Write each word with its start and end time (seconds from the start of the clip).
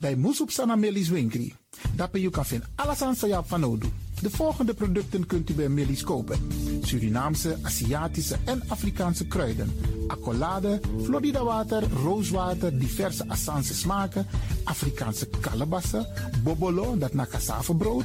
Bij 0.00 0.16
Moesop 0.16 0.50
Sana 0.50 0.76
Melis 0.76 1.08
Winkri. 1.08 1.54
Daar 1.96 2.18
je 2.18 2.30
kan 2.30 2.46
vinden 2.46 2.68
alles 2.74 3.02
aan 3.02 3.14
Sayap 3.14 3.48
van. 3.48 3.80
De 4.22 4.30
volgende 4.30 4.74
producten 4.74 5.26
kunt 5.26 5.50
u 5.50 5.54
bij 5.54 5.68
Melis 5.68 6.02
kopen. 6.02 6.38
Surinaamse, 6.82 7.58
Aziatische 7.62 8.36
en 8.44 8.62
Afrikaanse 8.68 9.26
kruiden. 9.26 9.72
Accolade, 10.06 10.80
Florida 11.02 11.44
water, 11.44 11.82
rooswater, 12.02 12.78
diverse 12.78 13.28
Assange 13.28 13.62
smaken. 13.62 14.26
Afrikaanse 14.64 15.28
kalebassen, 15.40 16.06
bobolo, 16.42 16.98
dat 16.98 17.14
na 17.14 17.26
brood, 17.78 18.04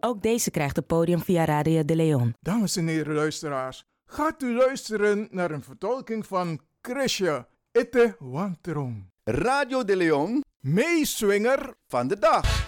Ook 0.00 0.22
deze 0.22 0.50
krijgt 0.50 0.76
het 0.76 0.86
podium 0.86 1.20
via 1.20 1.44
Radio 1.44 1.84
de 1.84 1.96
Leon. 1.96 2.34
Dames 2.40 2.76
en 2.76 2.86
heren 2.86 3.14
luisteraars, 3.14 3.84
gaat 4.06 4.42
u 4.42 4.56
luisteren 4.56 5.28
naar 5.30 5.50
een 5.50 5.62
vertolking 5.62 6.26
van 6.26 6.60
Chrisje 6.80 7.46
Itte 7.72 8.16
Wanterong. 8.18 9.10
Radio 9.24 9.84
de 9.84 9.96
Leon, 9.96 10.44
meeswinger 10.60 11.74
van 11.86 12.08
de 12.08 12.18
dag. 12.18 12.67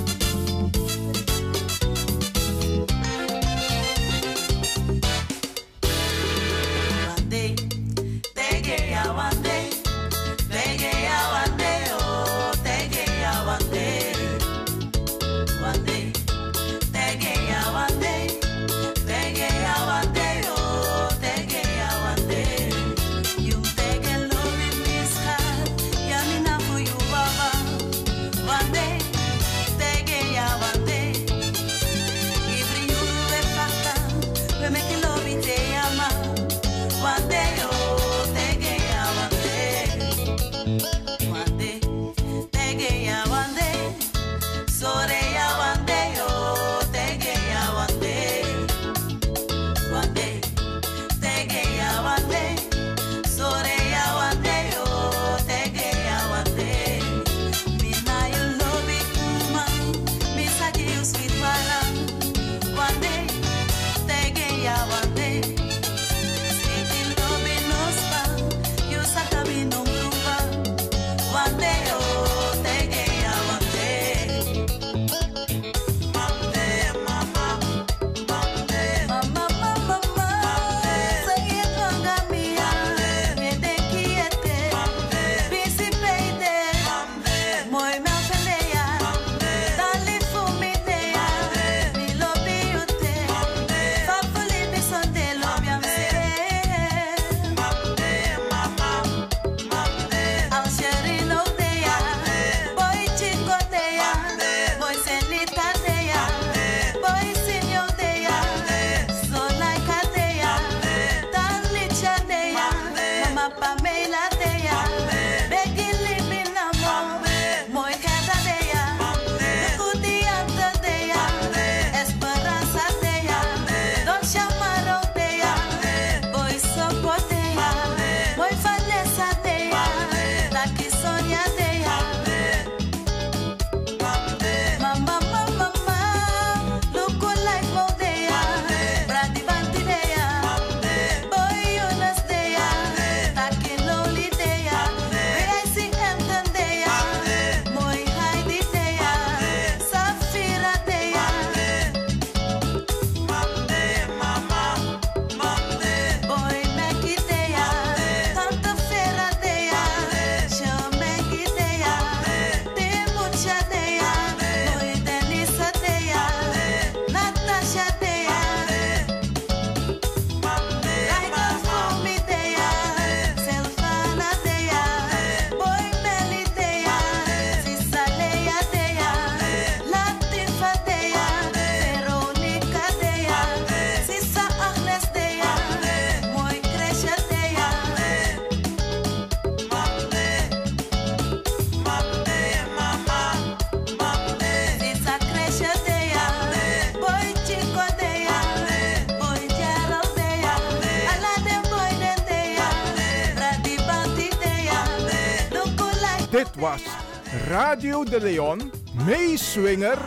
De 208.11 208.21
Leon, 208.21 208.71
meeswinger 209.05 209.97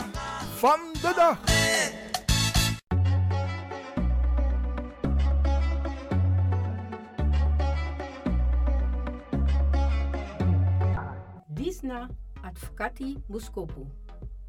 van 0.54 0.78
de 0.92 1.12
dag. 1.16 1.40
Disna 11.49 12.08
Advocati 12.42 13.23
Muskopu. 13.26 13.87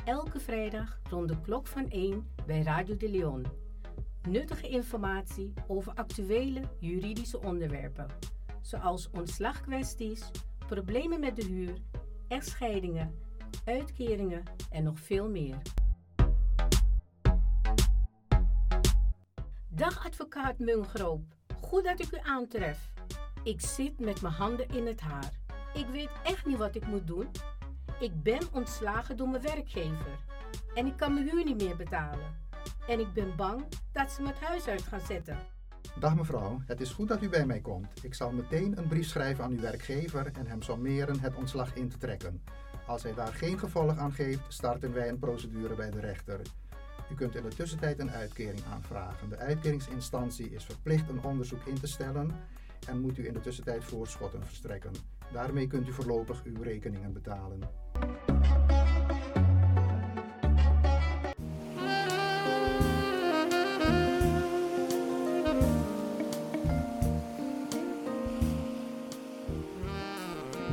Elke 0.06 0.40
vrijdag 0.40 1.00
rond 1.10 1.28
de 1.28 1.42
klok 1.42 1.68
van 1.68 1.90
1 1.90 2.28
bij 2.46 2.62
Radio 2.62 2.98
de 2.98 3.10
Leon. 3.10 3.46
Nuttige 4.30 4.68
informatie 4.68 5.54
over 5.68 5.94
actuele 5.94 6.62
juridische 6.80 7.42
onderwerpen, 7.42 8.08
zoals 8.62 9.10
ontslagkwesties, 9.12 10.32
problemen 10.68 11.20
met 11.20 11.36
de 11.36 11.46
huur, 11.46 11.74
echtscheidingen, 12.28 13.24
uitkeringen 13.64 14.44
en 14.70 14.84
nog 14.84 15.00
veel 15.00 15.30
meer. 15.30 15.58
Dag 19.68 20.06
advocaat 20.06 20.60
Mungroop, 20.60 21.22
goed 21.62 21.84
dat 21.84 22.00
ik 22.00 22.12
u 22.12 22.18
aantref. 22.22 22.92
Ik 23.44 23.62
zit 23.62 24.00
met 24.00 24.22
mijn 24.22 24.34
handen 24.34 24.70
in 24.70 24.88
het 24.88 25.02
haar. 25.02 25.32
Ik 25.74 25.88
weet 25.92 26.10
echt 26.24 26.46
niet 26.46 26.58
wat 26.58 26.76
ik 26.76 26.88
moet 26.88 27.08
doen. 27.08 27.28
Ik 28.00 28.24
ben 28.24 28.42
ontslagen 28.54 29.18
door 29.18 29.30
mijn 29.30 29.42
werkgever 29.44 30.20
en 30.74 30.86
ik 30.86 30.98
kan 30.98 31.14
mijn 31.14 31.30
huur 31.30 31.44
niet 31.44 31.62
meer 31.62 31.76
betalen. 31.76 32.44
En 32.88 33.00
ik 33.00 33.14
ben 33.14 33.36
bang 33.36 33.64
dat 33.92 34.12
ze 34.12 34.22
me 34.22 34.28
het 34.28 34.40
huis 34.40 34.68
uit 34.68 34.82
gaan 34.82 35.06
zetten. 35.08 35.38
Dag 36.00 36.16
mevrouw, 36.16 36.62
het 36.66 36.82
is 36.82 36.92
goed 36.92 37.08
dat 37.08 37.24
u 37.24 37.30
bij 37.30 37.46
mij 37.46 37.60
komt. 37.60 38.04
Ik 38.04 38.14
zal 38.14 38.32
meteen 38.32 38.78
een 38.78 38.88
brief 38.88 39.08
schrijven 39.08 39.44
aan 39.44 39.52
uw 39.52 39.60
werkgever 39.60 40.32
en 40.34 40.48
hem 40.48 40.62
sommeren 40.62 41.20
het 41.20 41.36
ontslag 41.36 41.76
in 41.76 41.90
te 41.90 41.98
trekken. 41.98 42.44
Als 42.86 43.04
hij 43.04 43.14
daar 43.14 43.34
geen 43.34 43.60
gevolg 43.60 43.98
aan 43.98 44.14
geeft, 44.14 44.42
starten 44.48 44.94
wij 44.94 45.10
een 45.10 45.20
procedure 45.20 45.76
bij 45.76 45.90
de 45.90 46.00
rechter. 46.00 46.42
U 47.12 47.16
kunt 47.16 47.36
in 47.36 47.44
de 47.44 47.56
tussentijd 47.56 48.00
een 48.00 48.12
uitkering 48.12 48.64
aanvragen. 48.74 49.30
De 49.30 49.38
uitkeringsinstantie 49.38 50.52
is 50.52 50.64
verplicht 50.64 51.10
een 51.10 51.24
onderzoek 51.24 51.66
in 51.66 51.80
te 51.80 51.88
stellen 51.88 52.32
en 52.88 53.02
moet 53.02 53.18
u 53.18 53.28
in 53.28 53.34
de 53.34 53.42
tussentijd 53.42 53.84
voorschotten 53.84 54.46
verstrekken. 54.46 54.92
Daarmee 55.34 55.68
kunt 55.68 55.88
u 55.88 55.94
voorlopig 55.94 56.44
uw 56.44 56.62
rekeningen 56.62 57.14
betalen. 57.14 57.60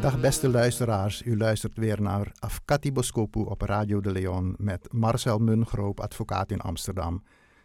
Dag 0.03 0.21
beste 0.21 0.49
luisteraars, 0.49 1.23
u 1.23 1.37
luistert 1.37 1.77
weer 1.77 2.03
naar 2.03 2.33
Afkati 2.39 2.93
Boskopu 2.93 3.41
op 3.41 3.61
Radio 3.61 4.01
de 4.01 4.13
Leon 4.13 4.55
met 4.59 4.93
Marcel 4.93 5.39
Mungroop, 5.39 6.01
advocaat 6.01 6.51
in 6.51 6.61
Amsterdam. 6.61 7.23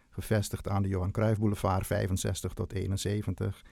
Gevestigd 0.08 0.68
aan 0.68 0.82
de 0.82 0.88
Johan 0.88 1.10
Cruijff 1.10 1.38
Boulevard 1.38 1.86
65 1.86 2.52
tot 2.52 2.72
71. 2.72 3.62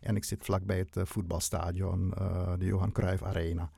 En 0.00 0.16
ik 0.16 0.24
zit 0.24 0.44
vlakbij 0.44 0.78
het 0.78 0.96
eh, 0.96 1.04
voetbalstadion, 1.04 2.14
uh, 2.18 2.52
de 2.58 2.64
Johan 2.64 2.92
Cruijff 2.92 3.22
Arena. 3.22 3.70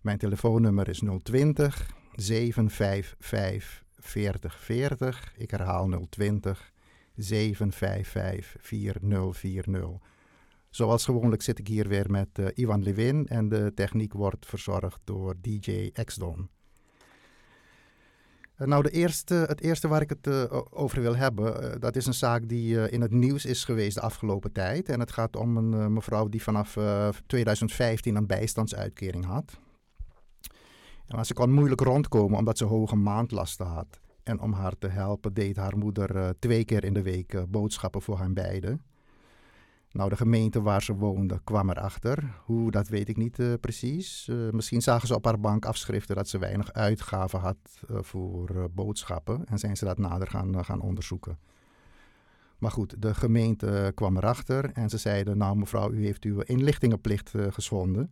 Mijn 0.00 0.18
telefoonnummer 0.18 0.88
is 0.88 1.02
020 1.22 1.90
755 2.14 3.84
4040. 3.98 5.32
Ik 5.36 5.50
herhaal 5.50 6.06
020 6.08 6.72
755 7.16 8.56
4040. 8.60 10.11
Zoals 10.72 11.04
gewoonlijk 11.04 11.42
zit 11.42 11.58
ik 11.58 11.68
hier 11.68 11.88
weer 11.88 12.10
met 12.10 12.28
uh, 12.40 12.46
Ivan 12.54 12.82
Levin 12.82 13.26
en 13.26 13.48
de 13.48 13.72
techniek 13.74 14.12
wordt 14.12 14.46
verzorgd 14.46 15.00
door 15.04 15.34
DJ 15.40 15.90
Exdon. 15.92 16.48
Uh, 18.58 18.66
nou, 18.66 18.82
de 18.82 18.90
eerste, 18.90 19.34
het 19.34 19.60
eerste 19.60 19.88
waar 19.88 20.00
ik 20.00 20.08
het 20.08 20.26
uh, 20.26 20.60
over 20.70 21.00
wil 21.00 21.16
hebben, 21.16 21.80
dat 21.80 21.96
is 21.96 22.06
een 22.06 22.14
zaak 22.14 22.48
die 22.48 22.90
in 22.90 23.00
het 23.00 23.10
nieuws 23.10 23.44
is 23.44 23.64
geweest 23.64 23.94
de 23.94 24.00
afgelopen 24.00 24.52
tijd. 24.52 24.88
En 24.88 25.00
het 25.00 25.12
gaat 25.12 25.36
om 25.36 25.56
een 25.56 25.92
mevrouw 25.92 26.28
die 26.28 26.42
vanaf 26.42 26.78
2015 27.26 28.16
een 28.16 28.26
bijstandsuitkering 28.26 29.24
had. 29.24 29.58
Maar 31.08 31.26
ze 31.26 31.34
kon 31.34 31.52
moeilijk 31.52 31.80
rondkomen 31.80 32.38
omdat 32.38 32.58
ze 32.58 32.64
hoge 32.64 32.96
maandlasten 32.96 33.66
had. 33.66 34.00
En 34.22 34.40
om 34.40 34.52
haar 34.52 34.78
te 34.78 34.88
helpen 34.88 35.34
deed 35.34 35.56
haar 35.56 35.78
moeder 35.78 36.38
twee 36.38 36.64
keer 36.64 36.84
in 36.84 36.94
de 36.94 37.02
week 37.02 37.44
boodschappen 37.48 38.02
voor 38.02 38.18
hen 38.18 38.34
beiden. 38.34 38.91
Nou, 39.92 40.10
de 40.10 40.16
gemeente 40.16 40.62
waar 40.62 40.82
ze 40.82 40.94
woonde 40.94 41.40
kwam 41.44 41.70
erachter. 41.70 42.34
Hoe, 42.44 42.70
dat 42.70 42.88
weet 42.88 43.08
ik 43.08 43.16
niet 43.16 43.38
uh, 43.38 43.52
precies. 43.60 44.28
Uh, 44.30 44.50
misschien 44.50 44.82
zagen 44.82 45.08
ze 45.08 45.14
op 45.14 45.24
haar 45.24 45.40
bank 45.40 45.64
afschriften 45.64 46.16
dat 46.16 46.28
ze 46.28 46.38
weinig 46.38 46.72
uitgaven 46.72 47.40
had 47.40 47.56
uh, 47.90 47.98
voor 48.00 48.70
boodschappen. 48.70 49.46
En 49.46 49.58
zijn 49.58 49.76
ze 49.76 49.84
dat 49.84 49.98
nader 49.98 50.28
gaan, 50.28 50.64
gaan 50.64 50.80
onderzoeken. 50.80 51.38
Maar 52.58 52.70
goed, 52.70 53.02
de 53.02 53.14
gemeente 53.14 53.92
kwam 53.94 54.16
erachter 54.16 54.70
en 54.72 54.88
ze 54.88 54.98
zeiden... 54.98 55.38
nou 55.38 55.56
mevrouw, 55.56 55.92
u 55.92 56.04
heeft 56.04 56.24
uw 56.24 56.40
inlichtingenplicht 56.40 57.32
geschonden. 57.48 58.10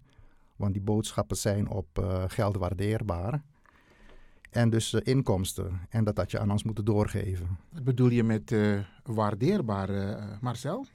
Want 0.57 0.73
die 0.73 0.83
boodschappen 0.83 1.37
zijn 1.37 1.69
op 1.69 2.23
geld 2.27 2.57
waardeerbaar. 2.57 3.43
En 4.51 4.71
dus 4.71 4.95
inkomsten. 4.95 5.81
En 5.89 6.05
dat 6.05 6.17
had 6.17 6.31
je 6.31 6.39
aan 6.39 6.51
ons 6.51 6.65
moeten 6.65 6.85
doorgeven. 6.85 7.59
Wat 7.73 7.85
bedoel 7.85 8.09
je 8.09 8.25
met 8.25 8.55
waardeerbaar, 9.03 9.89
Marcel? 10.41 10.87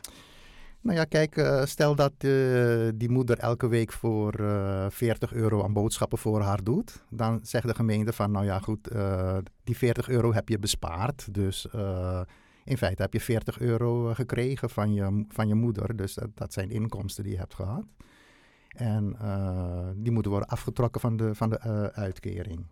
Nou 0.85 0.97
ja, 0.97 1.03
kijk, 1.03 1.37
uh, 1.37 1.63
stel 1.63 1.95
dat 1.95 2.13
uh, 2.19 2.89
die 2.95 3.09
moeder 3.09 3.37
elke 3.37 3.67
week 3.67 3.91
voor 3.91 4.39
uh, 4.39 4.85
40 4.89 5.33
euro 5.33 5.63
aan 5.63 5.73
boodschappen 5.73 6.17
voor 6.17 6.41
haar 6.41 6.63
doet. 6.63 7.03
Dan 7.09 7.39
zegt 7.43 7.67
de 7.67 7.75
gemeente 7.75 8.13
van, 8.13 8.31
nou 8.31 8.45
ja 8.45 8.59
goed, 8.59 8.89
die 9.63 9.77
40 9.77 10.09
euro 10.09 10.33
heb 10.33 10.49
je 10.49 10.59
bespaard. 10.59 11.33
Dus 11.33 11.67
in 12.63 12.77
feite 12.77 13.01
heb 13.01 13.13
je 13.13 13.19
40 13.19 13.59
euro 13.59 14.13
gekregen 14.13 14.69
van 14.69 14.93
je, 14.93 15.25
van 15.29 15.47
je 15.47 15.55
moeder. 15.55 15.95
Dus 15.95 16.13
dat, 16.13 16.29
dat 16.33 16.53
zijn 16.53 16.69
inkomsten 16.69 17.23
die 17.23 17.33
je 17.33 17.39
hebt 17.39 17.55
gehad. 17.55 17.85
En 18.67 19.17
die 19.97 20.11
moeten 20.11 20.31
worden 20.31 20.49
afgetrokken 20.49 21.01
van 21.01 21.17
de, 21.17 21.35
van 21.35 21.49
de 21.49 21.59
uitkering. 21.93 22.65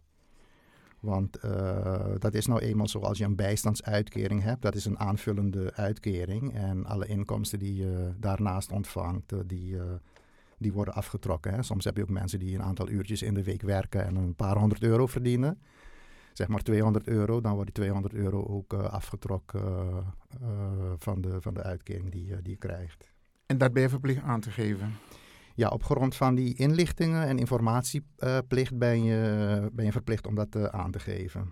Want 1.03 1.45
uh, 1.45 2.05
dat 2.19 2.33
is 2.33 2.45
nou 2.45 2.59
eenmaal 2.59 2.87
zo 2.87 2.99
als 2.99 3.17
je 3.17 3.23
een 3.23 3.35
bijstandsuitkering 3.35 4.41
hebt. 4.41 4.61
Dat 4.61 4.75
is 4.75 4.85
een 4.85 4.99
aanvullende 4.99 5.73
uitkering. 5.75 6.53
En 6.53 6.85
alle 6.85 7.07
inkomsten 7.07 7.59
die 7.59 7.75
je 7.75 8.13
daarnaast 8.17 8.71
ontvangt, 8.71 9.31
uh, 9.31 9.39
die, 9.45 9.73
uh, 9.73 9.81
die 10.57 10.73
worden 10.73 10.93
afgetrokken. 10.93 11.53
Hè. 11.53 11.63
Soms 11.63 11.85
heb 11.85 11.97
je 11.97 12.01
ook 12.01 12.09
mensen 12.09 12.39
die 12.39 12.55
een 12.55 12.63
aantal 12.63 12.89
uurtjes 12.89 13.21
in 13.21 13.33
de 13.33 13.43
week 13.43 13.61
werken 13.61 14.05
en 14.05 14.15
een 14.15 14.35
paar 14.35 14.57
honderd 14.57 14.83
euro 14.83 15.07
verdienen. 15.07 15.59
Zeg 16.33 16.47
maar 16.47 16.61
200 16.61 17.07
euro, 17.07 17.41
dan 17.41 17.53
wordt 17.53 17.73
die 17.73 17.83
200 17.83 18.13
euro 18.13 18.45
ook 18.45 18.73
afgetrokken 18.73 19.61
van, 20.97 21.21
de, 21.21 21.41
van 21.41 21.53
de 21.53 21.63
uitkering 21.63 22.11
die, 22.11 22.41
die 22.41 22.51
je 22.51 22.57
krijgt. 22.57 23.11
En 23.45 23.57
dat 23.57 23.73
ben 23.73 23.81
je 23.81 23.89
verplicht 23.89 24.21
aan 24.21 24.41
te 24.41 24.51
geven? 24.51 24.93
Ja, 25.55 25.69
op 25.69 25.83
grond 25.83 26.15
van 26.15 26.35
die 26.35 26.55
inlichtingen 26.55 27.27
en 27.27 27.39
informatieplicht 27.39 28.77
ben, 28.77 29.03
je, 29.03 29.69
ben 29.73 29.85
je 29.85 29.91
verplicht 29.91 30.27
om 30.27 30.35
dat 30.35 30.55
uh, 30.55 30.63
aan 30.63 30.91
te 30.91 30.99
geven. 30.99 31.51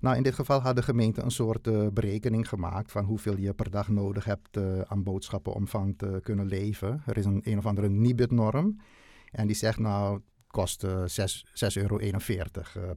Nou, 0.00 0.16
in 0.16 0.22
dit 0.22 0.34
geval 0.34 0.60
had 0.60 0.76
de 0.76 0.82
gemeente 0.82 1.22
een 1.22 1.30
soort 1.30 1.66
uh, 1.66 1.86
berekening 1.92 2.48
gemaakt 2.48 2.92
van 2.92 3.04
hoeveel 3.04 3.36
je 3.36 3.54
per 3.54 3.70
dag 3.70 3.88
nodig 3.88 4.24
hebt 4.24 4.56
uh, 4.56 4.80
aan 4.80 5.02
boodschappen 5.02 5.52
om 5.52 5.68
van 5.68 5.96
te 5.96 6.20
kunnen 6.22 6.46
leven. 6.46 7.02
Er 7.06 7.16
is 7.16 7.24
een 7.24 7.40
een 7.44 7.58
of 7.58 7.66
andere 7.66 7.88
NIBID-norm 7.88 8.80
en 9.30 9.46
die 9.46 9.56
zegt 9.56 9.78
nou, 9.78 10.14
het 10.14 10.22
kost 10.46 10.86
6,41 10.86 10.90
euro 11.74 11.98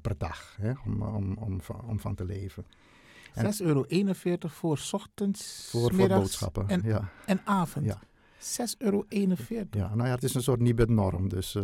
per 0.01 0.17
dag 0.17 0.55
hè, 0.61 0.71
om, 0.85 1.01
om, 1.01 1.37
om, 1.37 1.59
om 1.87 1.99
van 1.99 2.15
te 2.15 2.25
leven. 2.25 2.65
6,41 3.35 3.41
euro 3.57 3.85
voor 4.39 4.79
ochtends, 4.91 5.67
voor, 5.71 5.93
voor 5.93 6.07
boodschappen 6.07 6.67
en, 6.67 6.81
ja. 6.83 7.09
en 7.25 7.41
avond. 7.43 7.85
Ja. 7.85 7.99
6,41 8.39 8.77
euro. 8.77 9.05
Ja, 9.71 9.95
nou 9.95 10.07
ja, 10.07 10.13
het 10.13 10.23
is 10.23 10.33
een 10.33 10.43
soort 10.43 10.59
Nibud-norm. 10.59 11.29
Dus 11.29 11.55
uh, 11.55 11.63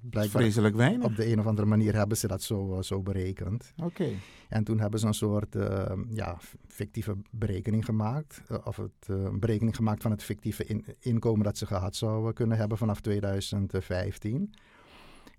blijkbaar 0.00 0.42
vreselijk 0.42 0.74
weinig. 0.74 1.06
op 1.06 1.16
de 1.16 1.26
een 1.32 1.38
of 1.38 1.46
andere 1.46 1.66
manier 1.66 1.94
hebben 1.94 2.16
ze 2.16 2.26
dat 2.26 2.42
zo, 2.42 2.76
uh, 2.76 2.82
zo 2.82 3.02
berekend. 3.02 3.72
Oké. 3.76 3.86
Okay. 3.86 4.16
En 4.48 4.64
toen 4.64 4.80
hebben 4.80 5.00
ze 5.00 5.06
een 5.06 5.14
soort 5.14 5.54
uh, 5.54 5.92
ja, 6.08 6.38
fictieve 6.66 7.16
berekening 7.30 7.84
gemaakt. 7.84 8.42
of 8.64 8.76
het, 8.76 8.90
een 9.06 9.40
berekening 9.40 9.76
gemaakt 9.76 10.02
van 10.02 10.10
het 10.10 10.22
fictieve 10.22 10.64
in, 10.64 10.84
inkomen 11.00 11.44
dat 11.44 11.58
ze 11.58 11.66
gehad 11.66 11.96
zouden 11.96 12.34
kunnen 12.34 12.58
hebben 12.58 12.78
vanaf 12.78 13.00
2015. 13.00 14.54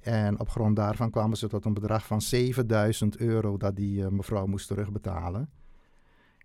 En 0.02 0.40
op 0.40 0.50
grond 0.50 0.76
daarvan 0.76 1.12
kwamen 1.12 1.38
ze 1.38 1.48
tot 1.48 1.66
een 1.66 1.74
bedrag 1.74 2.06
van 2.06 2.22
7000 2.22 3.18
euro 3.18 3.58
dat 3.58 3.76
die 3.76 4.10
mevrouw 4.10 4.46
moest 4.46 4.68
terugbetalen. 4.68 5.50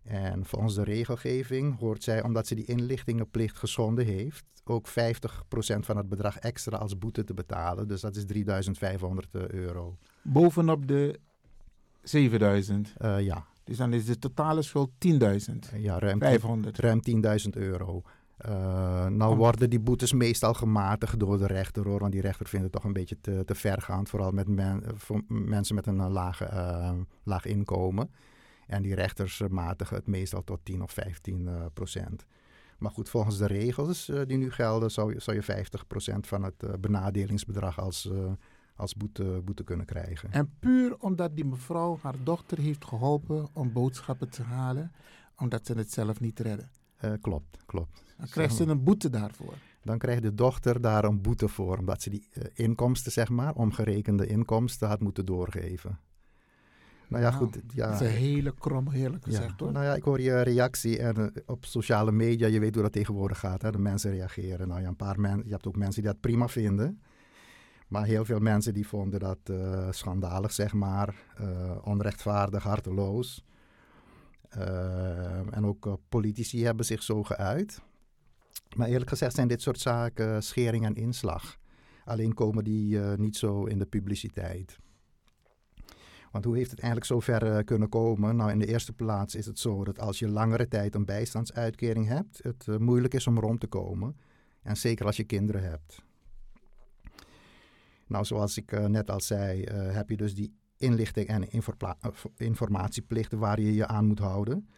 En 0.03 0.45
volgens 0.45 0.75
de 0.75 0.85
regelgeving 0.85 1.79
hoort 1.79 2.03
zij, 2.03 2.23
omdat 2.23 2.47
ze 2.47 2.55
die 2.55 2.65
inlichtingenplicht 2.65 3.59
geschonden 3.59 4.05
heeft, 4.05 4.45
ook 4.65 4.89
50% 4.89 4.93
van 5.81 5.97
het 5.97 6.09
bedrag 6.09 6.39
extra 6.39 6.77
als 6.77 6.99
boete 6.99 7.25
te 7.25 7.35
betalen. 7.35 7.89
Dus 7.89 8.01
dat 8.01 8.17
is 8.17 8.25
3500 8.25 9.29
euro. 9.33 9.97
Bovenop 10.23 10.89
de 10.89 11.21
7000? 12.03 12.95
Uh, 12.99 13.21
ja. 13.21 13.47
Dus 13.65 13.77
dan 13.77 13.93
is 13.93 14.05
de 14.05 14.19
totale 14.19 14.63
schuld 14.63 14.91
10.000? 15.07 15.19
ja, 15.77 15.99
ruim 15.99 16.19
500. 16.19 16.79
ruim 16.79 17.01
10.000 17.45 17.49
euro. 17.51 18.03
Uh, 18.47 19.07
nou 19.07 19.37
worden 19.37 19.71
die 19.71 19.81
boetes 19.81 20.13
meestal 20.13 20.55
gematigd 20.55 21.19
door 21.19 21.39
de 21.39 21.47
rechter 21.47 21.85
hoor, 21.89 21.99
want 22.01 22.13
die 22.13 22.21
rechter 22.21 22.47
vindt 22.47 22.65
het 22.65 22.75
toch 22.75 22.85
een 22.85 22.93
beetje 22.93 23.21
te, 23.21 23.43
te 23.47 23.55
vergaand, 23.55 24.09
vooral 24.09 24.31
met 24.31 24.49
men, 24.49 24.83
voor 24.95 25.23
mensen 25.29 25.75
met 25.75 25.87
een 25.87 26.11
lage, 26.11 26.49
laag 27.23 27.47
inkomen. 27.47 28.11
En 28.73 28.83
die 28.83 28.95
rechters 28.95 29.43
matigen 29.51 29.97
het 29.97 30.07
meestal 30.07 30.45
tot 30.45 30.61
10 30.63 30.83
of 30.83 30.93
15 30.93 31.49
procent. 31.75 32.27
Maar 32.79 32.91
goed, 32.91 33.09
volgens 33.09 33.39
de 33.39 33.47
regels 33.47 34.11
die 34.27 34.37
nu 34.37 34.51
gelden, 34.51 34.91
zou, 34.91 35.21
zou 35.21 35.37
je 35.37 35.43
50 35.43 35.87
procent 35.87 36.27
van 36.27 36.43
het 36.43 36.81
benadelingsbedrag 36.81 37.81
als, 37.81 38.11
als 38.77 38.95
boete, 38.95 39.41
boete 39.45 39.65
kunnen 39.65 39.87
krijgen. 39.87 40.33
En 40.33 40.53
puur 40.59 40.97
omdat 40.99 41.37
die 41.37 41.45
mevrouw 41.45 41.99
haar 42.03 42.17
dochter 42.23 42.59
heeft 42.59 42.85
geholpen 42.85 43.49
om 43.53 43.73
boodschappen 43.73 44.31
te 44.31 44.43
halen, 44.43 44.93
omdat 45.37 45.67
ze 45.67 45.73
het 45.73 45.93
zelf 45.93 46.21
niet 46.21 46.41
redden. 46.41 46.71
klopt, 47.21 47.59
klopt. 47.67 48.03
Dan 48.17 48.29
krijgt 48.29 48.55
ze 48.55 48.65
een 48.65 48.85
boete 48.85 49.11
daarvoor. 49.11 49.55
Dan 49.83 49.99
krijgt 49.99 50.23
de 50.23 50.35
dochter 50.35 50.81
daar 50.81 51.05
een 51.05 51.21
boete 51.21 51.49
voor, 51.49 51.79
omdat 51.79 52.03
ze 52.03 52.11
die 52.11 52.29
uh, 52.35 52.45
inkomsten, 52.53 53.13
zeg 53.13 53.29
maar, 53.29 53.55
omgerekende 53.55 54.27
inkomsten 54.27 54.89
had 54.89 55.01
moeten 55.01 55.27
doorgeven. 55.27 55.99
Nou 57.13 57.25
ja, 57.25 57.31
goed. 57.31 57.61
Ja, 57.75 57.87
dat 57.91 58.01
is 58.01 58.07
een 58.07 58.15
hele 58.15 58.55
krom, 58.59 58.91
heerlijk 58.91 59.25
gezegd 59.25 59.49
ja. 59.59 59.65
hoor. 59.65 59.73
Nou 59.73 59.85
ja, 59.85 59.95
ik 59.95 60.03
hoor 60.03 60.21
je 60.21 60.41
reactie 60.41 60.99
en 60.99 61.19
uh, 61.19 61.27
op 61.47 61.65
sociale 61.65 62.13
media, 62.13 62.47
je 62.47 62.61
weet 62.61 62.75
hoe 62.75 62.83
dat 62.83 62.93
tegenwoordig 62.93 63.39
gaat. 63.39 63.63
Hè? 63.63 63.71
De 63.71 63.79
mensen 63.79 64.11
reageren. 64.11 64.69
Nou 64.69 64.81
ja, 64.81 64.89
een 64.89 64.97
paar 64.97 65.21
mensen, 65.21 65.45
je 65.45 65.53
hebt 65.53 65.67
ook 65.67 65.77
mensen 65.77 66.03
die 66.03 66.11
dat 66.13 66.21
prima 66.21 66.49
vinden. 66.49 67.01
Maar 67.89 68.05
heel 68.05 68.25
veel 68.25 68.39
mensen 68.39 68.75
die 68.75 68.87
vonden 68.87 69.21
dat 69.21 69.39
uh, 69.51 69.87
schandalig, 69.91 70.53
zeg 70.53 70.73
maar. 70.73 71.15
onrechtvaardig, 71.85 72.63
harteloos. 72.63 73.45
en 75.51 75.65
ook 75.65 75.99
politici 76.09 76.65
hebben 76.65 76.85
zich 76.85 77.03
zo 77.03 77.23
geuit. 77.23 77.83
Maar 78.77 78.89
eerlijk 78.89 79.09
gezegd 79.09 79.35
zijn 79.35 79.49
dit 79.49 79.63
soort 79.63 79.79
zaken 79.79 80.43
schering 80.43 80.85
en 80.85 80.95
inslag. 80.95 81.57
Alleen 82.05 82.35
komen 82.35 82.65
die 82.65 82.99
niet 82.99 83.37
zo 83.37 83.65
in 83.65 83.79
de 83.79 83.87
publiciteit. 83.87 84.79
Want 86.33 86.45
hoe 86.45 86.57
heeft 86.57 86.71
het 86.71 86.81
eigenlijk 86.81 87.11
zo 87.11 87.21
ver 87.21 87.47
uh, 87.47 87.65
kunnen 87.65 87.89
komen? 87.89 88.37
Nou, 88.37 88.51
in 88.51 88.59
de 88.59 88.67
eerste 88.67 88.93
plaats 88.93 89.35
is 89.35 89.47
het 89.47 89.59
zo 89.59 89.85
dat 89.85 89.99
als 89.99 90.19
je 90.19 90.29
langere 90.29 90.69
tijd 90.69 90.95
een 90.95 91.05
bijstandsuitkering 91.05 92.09
hebt, 92.09 92.41
het 92.43 92.67
uh, 92.69 92.77
moeilijk 92.77 93.15
is 93.15 93.27
om 93.27 93.39
rond 93.39 93.61
te 93.61 93.67
komen. 93.67 94.17
En 94.63 94.77
zeker 94.77 95.07
als 95.07 95.17
je 95.17 95.25
kinderen 95.25 95.63
hebt. 95.63 96.03
Nou, 98.07 98.25
zoals 98.25 98.57
ik 98.57 98.89
net 98.89 99.11
al 99.11 99.21
zei, 99.21 99.65
heb 99.73 100.11
je 100.11 100.17
dus 100.17 100.35
die 100.35 100.55
inlichting 100.77 101.29
en 101.29 101.49
informatieplichten 102.37 103.39
waar 103.39 103.61
je 103.61 103.75
je 103.75 103.87
aan 103.87 104.07
moet 104.07 104.19
houden. 104.19 104.69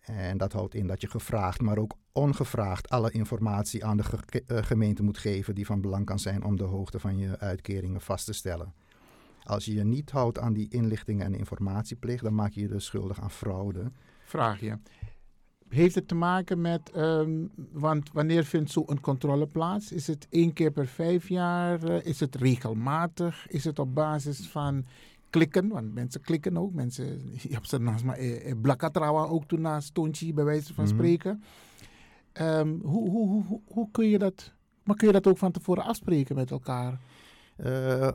En 0.00 0.38
dat 0.38 0.52
houdt 0.52 0.74
in 0.74 0.86
dat 0.86 1.00
je 1.00 1.10
gevraagd, 1.10 1.60
maar 1.60 1.78
ook 1.78 1.96
ongevraagd 2.12 2.88
alle 2.88 3.10
informatie 3.10 3.84
aan 3.84 3.96
de 3.96 4.02
ge 4.02 4.42
gemeente 4.46 5.02
moet 5.02 5.18
geven 5.18 5.54
die 5.54 5.66
van 5.66 5.80
belang 5.80 6.04
kan 6.04 6.18
zijn 6.18 6.44
om 6.44 6.56
de 6.56 6.64
hoogte 6.64 6.98
van 6.98 7.18
je 7.18 7.38
uitkeringen 7.38 8.00
vast 8.00 8.26
te 8.26 8.32
stellen. 8.32 8.74
Als 9.44 9.64
je 9.64 9.74
je 9.74 9.84
niet 9.84 10.10
houdt 10.10 10.38
aan 10.38 10.52
die 10.52 10.68
inlichtingen 10.68 11.26
en 11.26 11.34
informatieplicht, 11.34 12.22
dan 12.22 12.34
maak 12.34 12.52
je 12.52 12.60
je 12.60 12.68
dus 12.68 12.84
schuldig 12.84 13.20
aan 13.20 13.30
fraude. 13.30 13.90
Vraag 14.24 14.60
je. 14.60 14.78
Heeft 15.68 15.94
het 15.94 16.08
te 16.08 16.14
maken 16.14 16.60
met, 16.60 16.96
um, 16.96 17.50
want 17.72 18.12
wanneer 18.12 18.44
vindt 18.44 18.70
zo'n 18.70 19.00
controle 19.00 19.46
plaats? 19.46 19.92
Is 19.92 20.06
het 20.06 20.26
één 20.30 20.52
keer 20.52 20.70
per 20.70 20.86
vijf 20.86 21.28
jaar? 21.28 21.90
Uh, 21.90 22.04
is 22.04 22.20
het 22.20 22.34
regelmatig? 22.34 23.46
Is 23.48 23.64
het 23.64 23.78
op 23.78 23.94
basis 23.94 24.48
van 24.48 24.84
klikken, 25.30 25.68
want 25.68 25.94
mensen 25.94 26.20
klikken 26.20 26.56
ook. 26.56 26.72
Mensen, 26.72 27.04
je 27.48 27.52
hebt 27.52 27.68
ze 27.68 27.78
naast 27.78 28.04
maar 28.04 28.16
eh, 28.16 28.50
eh 28.50 28.60
Blakatrawa 28.60 29.24
ook 29.24 29.44
toen 29.44 29.60
naast 29.60 29.94
Tonchi, 29.94 30.34
bij 30.34 30.44
wijze 30.44 30.74
van 30.74 30.84
mm 30.84 30.90
-hmm. 30.90 30.98
spreken. 30.98 31.42
Um, 32.40 32.80
hoe, 32.82 33.10
hoe, 33.10 33.44
hoe, 33.44 33.60
hoe 33.66 33.88
kun 33.90 34.08
je 34.08 34.18
dat, 34.18 34.52
maar 34.84 34.96
kun 34.96 35.06
je 35.06 35.12
dat 35.12 35.26
ook 35.26 35.38
van 35.38 35.52
tevoren 35.52 35.84
afspreken 35.84 36.36
met 36.36 36.50
elkaar? 36.50 37.00
Uh, 37.66 38.08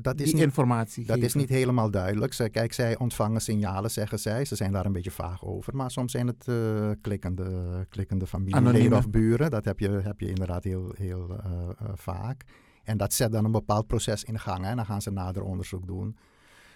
dat 0.00 0.20
is 0.20 0.24
Die 0.24 0.34
niet, 0.34 0.42
informatie. 0.42 1.06
Dat 1.06 1.18
is 1.18 1.34
niet 1.34 1.48
helemaal 1.48 1.90
duidelijk. 1.90 2.50
Kijk, 2.52 2.72
zij 2.72 2.98
ontvangen 2.98 3.40
signalen, 3.40 3.90
zeggen 3.90 4.18
zij. 4.18 4.44
Ze 4.44 4.54
zijn 4.54 4.72
daar 4.72 4.86
een 4.86 4.92
beetje 4.92 5.10
vaag 5.10 5.44
over. 5.44 5.76
Maar 5.76 5.90
soms 5.90 6.12
zijn 6.12 6.26
het 6.26 6.46
uh, 6.48 6.90
klikkende, 7.00 7.86
klikkende 7.88 8.26
familieleden 8.26 8.98
of 8.98 9.10
buren. 9.10 9.50
Dat 9.50 9.64
heb 9.64 9.78
je, 9.78 9.88
heb 9.88 10.20
je 10.20 10.28
inderdaad 10.28 10.64
heel, 10.64 10.92
heel 10.96 11.30
uh, 11.30 11.68
vaak. 11.94 12.44
En 12.84 12.96
dat 12.96 13.12
zet 13.12 13.32
dan 13.32 13.44
een 13.44 13.52
bepaald 13.52 13.86
proces 13.86 14.24
in 14.24 14.38
gang. 14.38 14.64
Hè. 14.64 14.74
Dan 14.74 14.86
gaan 14.86 15.02
ze 15.02 15.10
nader 15.10 15.42
onderzoek 15.42 15.86
doen. 15.86 16.16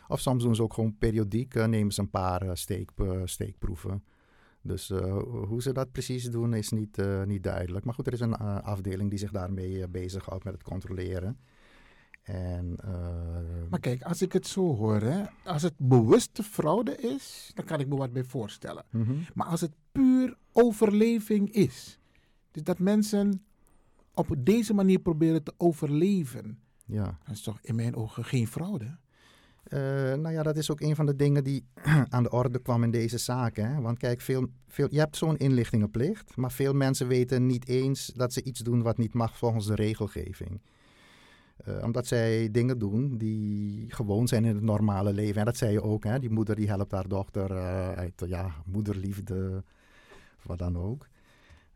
Of 0.08 0.20
soms 0.20 0.42
doen 0.42 0.54
ze 0.54 0.62
ook 0.62 0.74
gewoon 0.74 0.96
periodiek, 0.98 1.54
nemen 1.54 1.92
ze 1.92 2.00
een 2.00 2.10
paar 2.10 2.56
steek, 2.56 2.90
steekproeven. 3.24 4.04
Dus 4.62 4.88
hoe 5.48 5.62
ze 5.62 5.72
dat 5.72 5.92
precies 5.92 6.30
doen 6.30 6.54
is 6.54 6.70
niet, 6.70 7.02
niet 7.24 7.42
duidelijk. 7.42 7.84
Maar 7.84 7.94
goed, 7.94 8.06
er 8.06 8.12
is 8.12 8.20
een 8.20 8.36
afdeling 8.36 9.10
die 9.10 9.18
zich 9.18 9.30
daarmee 9.30 9.88
bezighoudt 9.88 10.44
met 10.44 10.52
het 10.52 10.62
controleren. 10.62 11.38
En, 12.22 12.78
maar 13.70 13.80
kijk, 13.80 14.02
als 14.02 14.22
ik 14.22 14.32
het 14.32 14.46
zo 14.46 14.76
hoor, 14.76 15.00
hè, 15.00 15.24
als 15.44 15.62
het 15.62 15.74
bewuste 15.76 16.42
fraude 16.42 16.96
is, 16.96 17.50
dan 17.54 17.64
kan 17.64 17.80
ik 17.80 17.88
me 17.88 17.96
wat 17.96 18.12
bij 18.12 18.24
voorstellen. 18.24 18.84
Mhm. 18.90 19.02
Mm 19.02 19.08
-hmm. 19.08 19.24
Maar 19.34 19.46
als 19.46 19.60
het 19.60 19.72
puur 19.92 20.36
overleving 20.52 21.52
is, 21.52 21.98
dus 22.50 22.62
dat 22.62 22.78
mensen 22.78 23.44
op 24.14 24.34
deze 24.38 24.74
manier 24.74 24.98
proberen 24.98 25.42
te 25.42 25.54
overleven, 25.56 26.58
ja. 26.84 27.18
dat 27.24 27.34
is 27.34 27.42
toch 27.42 27.58
in 27.62 27.74
mijn 27.74 27.96
ogen 27.96 28.24
geen 28.24 28.46
fraude? 28.46 28.96
Uh, 29.68 29.78
nou 30.14 30.30
ja, 30.30 30.42
dat 30.42 30.56
is 30.56 30.70
ook 30.70 30.80
een 30.80 30.96
van 30.96 31.06
de 31.06 31.16
dingen 31.16 31.44
die 31.44 31.64
aan 32.08 32.22
de 32.22 32.30
orde 32.30 32.58
kwam 32.58 32.82
in 32.82 32.90
deze 32.90 33.18
zaak. 33.18 33.56
Hè? 33.56 33.80
Want 33.80 33.98
kijk, 33.98 34.20
veel, 34.20 34.46
veel, 34.68 34.88
je 34.90 34.98
hebt 34.98 35.16
zo'n 35.16 35.36
inlichtingenplicht, 35.36 36.36
maar 36.36 36.52
veel 36.52 36.74
mensen 36.74 37.08
weten 37.08 37.46
niet 37.46 37.68
eens 37.68 38.06
dat 38.06 38.32
ze 38.32 38.42
iets 38.42 38.60
doen 38.60 38.82
wat 38.82 38.98
niet 38.98 39.14
mag 39.14 39.36
volgens 39.36 39.66
de 39.66 39.74
regelgeving. 39.74 40.60
Uh, 41.68 41.82
omdat 41.82 42.06
zij 42.06 42.50
dingen 42.50 42.78
doen 42.78 43.18
die 43.18 43.86
gewoon 43.88 44.28
zijn 44.28 44.44
in 44.44 44.54
het 44.54 44.64
normale 44.64 45.12
leven. 45.12 45.38
En 45.38 45.44
dat 45.44 45.56
zei 45.56 45.72
je 45.72 45.82
ook, 45.82 46.04
hè? 46.04 46.18
die 46.18 46.30
moeder 46.30 46.56
die 46.56 46.68
helpt 46.68 46.92
haar 46.92 47.08
dochter 47.08 47.50
uh, 47.50 47.92
uit 47.92 48.22
ja, 48.26 48.54
moederliefde, 48.66 49.62
wat 50.42 50.58
dan 50.58 50.78
ook. 50.78 51.06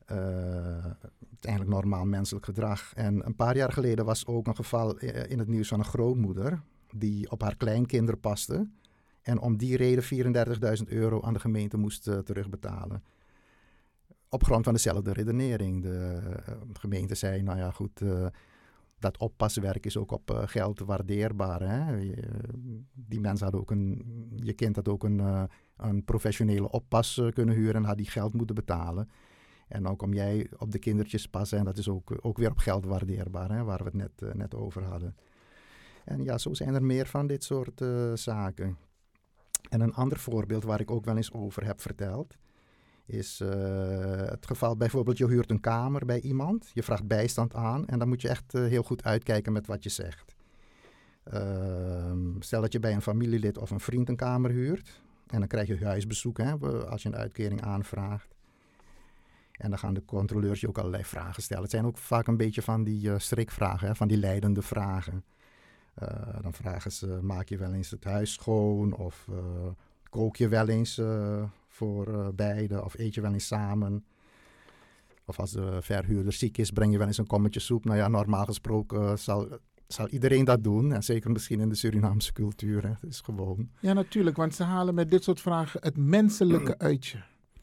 uiteindelijk 0.07 1.71
normaal 1.71 2.05
menselijk 2.05 2.45
gedrag. 2.45 2.93
En 2.95 3.27
een 3.27 3.37
paar 3.37 3.57
jaar 3.57 3.73
geleden 3.73 4.05
was 4.05 4.27
ook 4.27 4.47
een 4.47 4.57
geval 4.57 4.99
in 4.99 5.39
het 5.39 5.49
nieuws 5.49 5.69
van 5.69 5.79
een 5.79 5.85
grootmoeder 5.85 6.63
die 6.95 7.31
op 7.31 7.43
haar 7.43 7.57
kleinkinderen 7.57 8.21
paste. 8.21 8.69
En 9.23 9.41
om 9.41 9.57
die 9.57 9.77
reden 9.77 10.05
34.000 10.79 10.89
euro 10.89 11.23
aan 11.23 11.33
de 11.33 11.41
gemeente 11.41 11.77
moest 11.77 12.09
uh, 12.09 12.19
terugbetalen. 12.19 13.03
Op 14.29 14.45
grond 14.45 14.65
van 14.65 14.73
dezelfde 14.73 15.13
redenering. 15.13 15.83
De 15.83 16.21
uh, 16.49 16.55
gemeente 16.73 17.15
zei, 17.15 17.43
nou 17.43 17.59
ja 17.59 17.71
goed, 17.71 18.01
uh, 18.01 18.27
dat 18.99 19.19
oppaswerk 19.19 19.87
is 19.87 19.97
ook 19.97 20.11
op 20.11 20.43
geld 20.45 20.79
waardeerbaar. 20.79 21.61
Hè? 21.61 21.97
Je, 21.97 22.29
die 22.95 23.21
mensen 23.21 23.43
hadden 23.43 23.61
ook 23.61 23.71
een, 23.71 24.05
je 24.35 24.53
kind 24.53 24.77
had 24.77 24.89
ook 24.89 25.05
een, 25.05 25.49
een 25.77 26.05
professionele 26.05 26.71
oppas 26.71 27.21
kunnen 27.35 27.55
huren 27.55 27.75
en 27.75 27.85
had 27.85 27.97
die 27.97 28.11
geld 28.11 28.33
moeten 28.33 28.55
betalen. 28.55 29.11
En 29.69 29.83
dan 29.83 29.97
kom 29.97 30.13
jij 30.13 30.51
op 30.59 30.71
de 30.71 30.79
kindertjes 30.79 31.27
passen 31.27 31.59
en 31.59 31.65
dat 31.65 31.79
is 31.79 31.89
ook, 31.89 32.19
ook 32.21 32.39
weer 32.39 32.51
op 32.51 32.59
geld 32.59 32.85
waardeerbaar, 32.85 33.51
hè? 33.51 33.65
waar 33.65 33.79
we 33.79 33.85
het 33.85 33.95
net, 33.95 34.35
net 34.35 34.55
over 34.55 34.83
hadden. 34.83 35.17
En 36.05 36.25
ja, 36.25 36.39
zo 36.39 36.55
zijn 36.55 36.75
er 36.75 36.85
meer 36.85 37.07
van 37.07 37.27
dit 37.27 37.45
soort 37.45 37.85
zaken. 38.15 38.77
En 39.69 39.81
een 39.81 39.95
ander 39.95 40.19
voorbeeld 40.19 40.65
waar 40.65 40.81
ik 40.81 40.91
ook 40.91 41.05
wel 41.05 41.17
eens 41.17 41.33
over 41.33 41.65
heb 41.65 41.81
verteld, 41.81 42.37
is 43.07 43.41
uh, 43.41 43.49
het 44.17 44.47
geval 44.47 44.77
bijvoorbeeld 44.77 45.19
je 45.19 45.27
huurt 45.27 45.51
een 45.51 45.61
kamer 45.61 46.07
bij 46.07 46.21
iemand, 46.21 46.71
je 46.75 46.83
vraagt 46.83 47.07
bijstand 47.07 47.55
aan 47.55 47.87
en 47.87 47.99
dan 47.99 48.09
moet 48.09 48.23
je 48.23 48.29
echt 48.29 48.55
uh, 48.55 48.67
heel 48.67 48.83
goed 48.83 49.05
uitkijken 49.05 49.53
met 49.53 49.67
wat 49.67 49.83
je 49.83 49.89
zegt. 49.89 50.35
stel 52.39 52.61
dat 52.61 52.73
je 52.73 52.81
bij 52.81 52.93
een 52.93 53.03
familielid 53.03 53.59
of 53.59 53.71
een 53.71 53.81
vriend 53.81 54.09
een 54.09 54.17
kamer 54.17 54.51
huurt 54.51 55.01
en 55.27 55.39
dan 55.39 55.49
krijg 55.49 55.69
je 55.69 55.85
huisbezoek 55.85 56.39
hè, 56.39 56.57
als 56.87 57.03
je 57.03 57.09
een 57.09 57.17
uitkering 57.17 57.63
aanvraagt. 57.63 58.35
En 59.53 59.71
dan 59.71 59.79
gaan 59.79 59.95
de 59.95 60.05
controleurs 60.05 60.61
je 60.61 60.69
ook 60.69 60.79
allerlei 60.79 61.05
vragen 61.05 61.43
stellen. 61.43 61.63
Het 61.63 61.73
zijn 61.73 61.87
ook 61.87 61.99
vaak 61.99 62.27
een 62.27 62.37
beetje 62.37 62.63
van 62.63 62.85
die 62.85 63.19
strikvragen, 63.19 63.87
hè, 63.87 63.95
van 63.95 64.09
die 64.09 64.17
leidende 64.17 64.63
vragen. 64.63 65.25
Dan 66.43 66.53
vragen 66.53 66.93
ze, 66.93 67.19
maak 67.23 67.49
je 67.49 67.57
wel 67.57 67.73
eens 67.73 67.91
het 67.91 68.05
huis 68.05 68.33
schoon 68.33 68.95
of 68.95 69.29
kook 70.11 70.37
je 70.37 70.49
wel 70.49 70.69
eens 70.69 71.01
uh, 71.81 71.89
voor 71.89 72.35
beiden 72.35 72.85
of 72.85 72.99
eet 72.99 73.15
je 73.15 73.21
wel 73.21 73.33
eens 73.33 73.47
samen. 73.47 74.05
Of 75.27 75.41
als 75.41 75.51
de 75.51 75.83
verhuurder 75.83 76.33
ziek 76.33 76.59
is, 76.59 76.71
breng 76.71 76.93
je 76.93 76.99
wel 76.99 77.07
eens 77.07 77.19
een 77.19 77.27
kommetje 77.27 77.61
soep. 77.61 77.85
Nou 77.85 77.97
ja, 77.97 78.09
normaal 78.09 78.45
gesproken 78.45 79.19
zal, 79.19 79.49
zal 79.87 80.09
iedereen 80.09 80.45
dat 80.45 80.65
doen. 80.65 80.93
En 80.93 81.03
zeker 81.03 81.31
misschien 81.31 81.61
in 81.61 81.69
de 81.69 81.75
Surinaamse 81.75 82.33
cultuur. 82.33 82.83
Hè. 82.83 82.89
Het 82.89 83.03
is 83.03 83.21
gewoon. 83.21 83.69
Ja, 83.81 83.93
natuurlijk. 83.93 84.37
Want 84.37 84.55
ze 84.55 84.63
halen 84.63 84.95
met 84.95 85.11
dit 85.11 85.25
soort 85.25 85.41
vragen 85.41 85.81
het 85.83 85.97
menselijke 85.97 86.79
uit 86.89 87.07
je. 87.07 87.19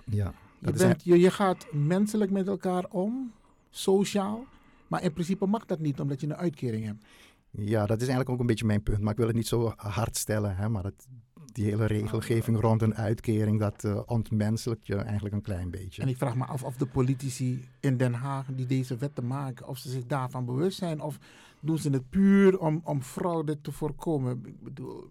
Ja. 0.06 0.34
Je, 0.60 0.72
bent, 0.72 1.04
je, 1.04 1.20
je 1.20 1.32
gaat 1.32 1.68
menselijk 1.72 2.32
met 2.32 2.48
elkaar 2.48 2.86
om, 2.90 3.32
sociaal. 3.70 4.46
Maar 4.88 5.04
in 5.04 5.14
principe 5.14 5.46
mag 5.46 5.66
dat 5.66 5.80
niet, 5.80 6.00
omdat 6.00 6.22
je 6.22 6.28
een 6.28 6.36
uitkering 6.36 6.86
hebt. 6.86 7.06
Ja, 7.50 7.86
dat 7.86 7.96
is 7.96 8.08
eigenlijk 8.08 8.30
ook 8.30 8.40
een 8.40 8.46
beetje 8.46 8.66
mijn 8.66 8.84
punt. 8.84 9.00
Maar 9.00 9.12
ik 9.12 9.18
wil 9.18 9.28
het 9.28 9.36
niet 9.36 9.48
zo 9.48 9.74
hard 9.76 10.18
stellen. 10.18 10.56
Hè, 10.56 10.70
maar 10.70 10.84
het, 10.84 11.08
die 11.54 11.66
hele 11.66 11.86
regelgeving 11.86 12.60
rond 12.60 12.82
een 12.82 12.96
uitkering, 12.96 13.60
dat 13.60 13.84
uh, 13.84 14.00
ontmenselijkt 14.06 14.88
je 14.88 14.96
eigenlijk 14.96 15.36
een 15.36 15.42
klein 15.42 15.70
beetje. 15.70 16.02
En 16.02 16.08
ik 16.08 16.18
vraag 16.18 16.36
me 16.36 16.46
af 16.46 16.64
of 16.64 16.76
de 16.76 16.86
politici 16.86 17.68
in 17.80 17.98
Den 17.98 18.14
Haag 18.14 18.46
die 18.56 18.66
deze 18.66 18.98
wetten 18.98 19.28
maken, 19.28 19.68
of 19.68 19.78
ze 19.78 19.90
zich 19.90 20.06
daarvan 20.06 20.46
bewust 20.46 20.78
zijn 20.78 21.02
of 21.02 21.18
doen 21.60 21.78
ze 21.78 21.90
het 21.90 22.10
puur 22.10 22.60
om, 22.60 22.82
om 22.84 23.02
fraude 23.02 23.62
te 23.62 23.72
voorkomen. 23.72 24.42
Ik 24.46 24.64
bedoel, 24.64 25.08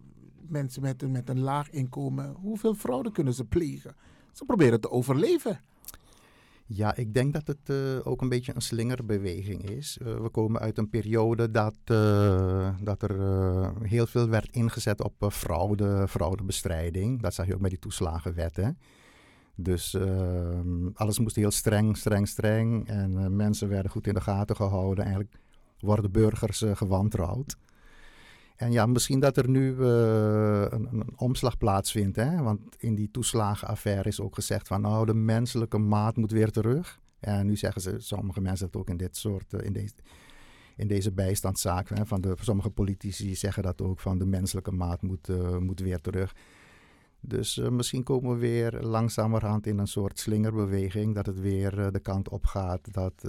mensen 0.49 0.83
met, 0.83 1.11
met 1.11 1.29
een 1.29 1.41
laag 1.41 1.71
inkomen, 1.71 2.35
hoeveel 2.41 2.75
fraude 2.75 3.13
kunnen 3.13 3.35
ze 3.35 3.45
plegen? 3.45 3.95
Ze 4.33 4.45
proberen 4.45 4.81
te 4.81 4.91
overleven. 4.91 5.61
Ja, 6.67 6.97
ik 6.97 7.15
denk 7.15 7.33
dat 7.33 7.47
het 7.47 7.69
uh, 7.69 8.07
ook 8.07 8.21
een 8.21 8.29
beetje 8.29 8.55
een 8.55 8.63
slingerbeweging 8.63 9.71
is. 9.71 9.99
Uh, 10.03 10.21
we 10.21 10.29
komen 10.29 10.61
uit 10.61 10.79
een 10.79 10.89
periode 10.89 11.51
dat, 11.51 11.77
uh, 11.91 12.69
dat 12.81 13.03
er 13.03 13.17
heel 13.83 14.07
veel 14.07 14.29
werd 14.29 14.53
ingezet 14.53 15.03
op 15.03 15.27
fraude, 15.33 16.09
fraudebestrijding. 16.09 17.23
Dat 17.23 17.35
zag 17.35 17.47
je 17.47 17.55
ook 17.55 17.61
met 17.61 17.71
die 17.71 17.79
toeslagenwetten. 17.79 18.79
Dus 19.55 19.95
ehm, 19.95 20.89
alles 20.95 21.19
moest 21.19 21.37
heel 21.37 21.51
streng, 21.51 21.97
streng, 21.97 22.29
streng. 22.29 22.89
En 22.89 23.37
mensen 23.37 23.69
werden 23.69 23.91
goed 23.91 24.07
in 24.07 24.15
de 24.15 24.21
gaten 24.21 24.57
gehouden. 24.57 25.05
Eigenlijk 25.05 25.35
worden 25.81 26.13
burgers 26.13 26.65
gewantrouwd. 26.73 27.57
En 28.63 28.73
ja, 28.73 28.87
misschien 28.87 29.21
dat 29.21 29.37
er 29.37 29.49
nu 29.49 29.75
uh, 29.75 30.61
een, 30.69 30.89
een, 30.91 31.13
omslag 31.17 31.59
plaatsvindt. 31.59 32.17
Hè? 32.17 32.43
Want 32.43 32.61
in 32.79 32.95
die 32.95 33.11
toeslagenaffaire 33.11 34.09
is 34.09 34.21
ook 34.21 34.35
gezegd 34.35 34.69
van 34.69 34.81
nou, 34.81 35.07
de 35.07 35.15
menselijke 35.15 35.79
maat 35.79 36.17
moet 36.17 36.31
weer 36.31 36.51
terug. 36.51 37.01
En 37.19 37.47
nu 37.47 37.57
zeggen 37.57 37.83
ze, 37.83 37.95
sommige 37.99 38.41
mensen 38.41 38.67
dat 38.71 38.81
ook 38.81 38.89
in 38.89 38.97
dit 38.97 39.17
soort, 39.17 39.53
uh, 39.53 39.65
in, 39.65 39.73
deze, 39.73 39.95
in 40.77 40.89
deze 40.89 41.13
bijstandszaak. 41.13 41.89
Hè? 41.89 42.07
Van 42.07 42.21
de, 42.21 42.35
sommige 42.41 42.71
politici 42.71 43.35
zeggen 43.35 43.63
dat 43.63 43.83
ook 43.83 44.01
van 44.01 44.19
de 44.19 44.27
menselijke 44.27 44.73
maat 44.73 45.03
moet, 45.03 45.29
uh, 45.29 45.57
moet 45.57 45.81
weer 45.81 46.01
terug. 46.01 46.35
Dus 47.21 47.57
misschien 47.57 48.03
komen 48.03 48.33
we 48.33 48.39
weer 48.39 48.81
langzamerhand 48.81 49.67
in 49.67 49.79
een 49.79 49.87
soort 49.87 50.19
slingerbeweging. 50.19 51.15
Dat 51.15 51.27
het 51.27 51.41
weer 51.41 51.93
de 51.93 52.01
kant 52.01 52.29
op 52.29 52.47
gaat 52.47 52.93
dat 52.93 53.25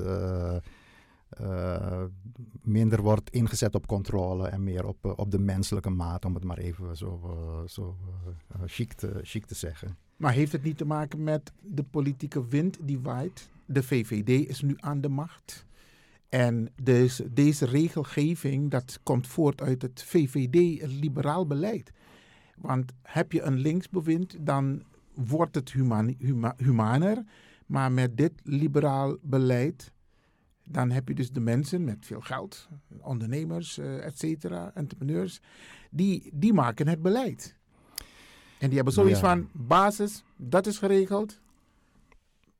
uh, 1.41 2.03
minder 2.61 3.01
wordt 3.01 3.29
ingezet 3.29 3.75
op 3.75 3.87
controle 3.87 4.47
en 4.47 4.63
meer 4.63 4.85
op, 4.85 5.05
uh, 5.05 5.11
op 5.15 5.31
de 5.31 5.39
menselijke 5.39 5.89
maat, 5.89 6.25
om 6.25 6.33
het 6.33 6.43
maar 6.43 6.57
even 6.57 6.97
zo, 6.97 7.21
uh, 7.23 7.67
zo 7.67 7.97
chic, 8.65 8.93
te, 8.93 9.19
chic 9.21 9.45
te 9.45 9.55
zeggen. 9.55 9.97
Maar 10.17 10.33
heeft 10.33 10.51
het 10.51 10.63
niet 10.63 10.77
te 10.77 10.85
maken 10.85 11.23
met 11.23 11.51
de 11.61 11.83
politieke 11.83 12.47
wind 12.47 12.77
die 12.81 12.99
waait? 12.99 13.49
De 13.65 13.83
VVD 13.83 14.47
is 14.49 14.61
nu 14.61 14.75
aan 14.79 15.01
de 15.01 15.09
macht. 15.09 15.65
En 16.29 16.69
dus 16.81 17.21
deze 17.31 17.65
regelgeving, 17.65 18.71
dat 18.71 18.99
komt 19.03 19.27
voort 19.27 19.61
uit 19.61 19.81
het 19.81 20.03
VVD-liberaal 20.03 21.47
beleid. 21.47 21.91
Want 22.57 22.91
heb 23.01 23.31
je 23.31 23.41
een 23.41 23.57
linksbewind, 23.57 24.35
dan 24.39 24.83
wordt 25.13 25.55
het 25.55 25.71
human, 25.71 26.15
huma, 26.19 26.53
humaner. 26.57 27.23
Maar 27.65 27.91
met 27.91 28.17
dit 28.17 28.33
liberaal 28.43 29.17
beleid 29.21 29.92
dan 30.63 30.91
heb 30.91 31.07
je 31.07 31.13
dus 31.13 31.31
de 31.31 31.39
mensen 31.39 31.83
met 31.83 32.05
veel 32.05 32.21
geld, 32.21 32.69
ondernemers, 33.01 33.77
uh, 33.77 34.05
et 34.05 34.19
cetera, 34.19 34.71
entrepreneurs, 34.73 35.41
die, 35.91 36.29
die 36.33 36.53
maken 36.53 36.87
het 36.87 37.01
beleid. 37.01 37.55
En 38.59 38.67
die 38.67 38.75
hebben 38.75 38.93
zoiets 38.93 39.19
van 39.19 39.49
basis, 39.51 40.23
dat 40.35 40.67
is 40.67 40.77
geregeld, 40.77 41.39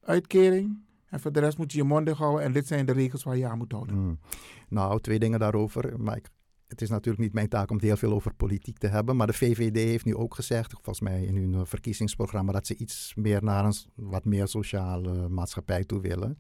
uitkering. 0.01 0.81
En 1.05 1.19
voor 1.19 1.31
de 1.31 1.39
rest 1.39 1.57
moet 1.57 1.71
je 1.71 1.77
je 1.77 1.83
mond 1.83 2.09
houden 2.09 2.45
en 2.45 2.51
dit 2.51 2.67
zijn 2.67 2.85
de 2.85 2.91
regels 2.91 3.23
waar 3.23 3.37
je 3.37 3.47
aan 3.47 3.57
moet 3.57 3.71
houden. 3.71 3.95
Hmm. 3.95 4.19
Nou, 4.67 4.99
twee 4.99 5.19
dingen 5.19 5.39
daarover. 5.39 5.99
Maar 5.99 6.17
ik, 6.17 6.29
het 6.67 6.81
is 6.81 6.89
natuurlijk 6.89 7.23
niet 7.23 7.33
mijn 7.33 7.49
taak 7.49 7.69
om 7.69 7.75
het 7.75 7.85
heel 7.85 7.97
veel 7.97 8.13
over 8.13 8.33
politiek 8.33 8.77
te 8.77 8.87
hebben. 8.87 9.15
Maar 9.15 9.27
de 9.27 9.33
VVD 9.33 9.75
heeft 9.75 10.05
nu 10.05 10.15
ook 10.15 10.35
gezegd, 10.35 10.71
volgens 10.71 11.01
mij 11.01 11.23
in 11.23 11.35
hun 11.35 11.65
verkiezingsprogramma, 11.65 12.51
dat 12.51 12.67
ze 12.67 12.75
iets 12.75 13.13
meer 13.15 13.43
naar 13.43 13.65
een 13.65 13.73
wat 13.95 14.25
meer 14.25 14.47
sociale 14.47 15.29
maatschappij 15.29 15.83
toe 15.83 16.01
willen. 16.01 16.37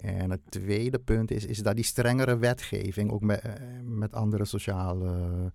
En 0.00 0.30
het 0.30 0.40
tweede 0.48 0.98
punt 0.98 1.30
is, 1.30 1.44
is 1.44 1.58
dat 1.58 1.74
die 1.74 1.84
strengere 1.84 2.38
wetgeving, 2.38 3.10
ook 3.10 3.22
met, 3.22 3.40
eh, 3.40 3.52
met 3.84 4.12
andere 4.12 4.44
sociale, 4.44 5.52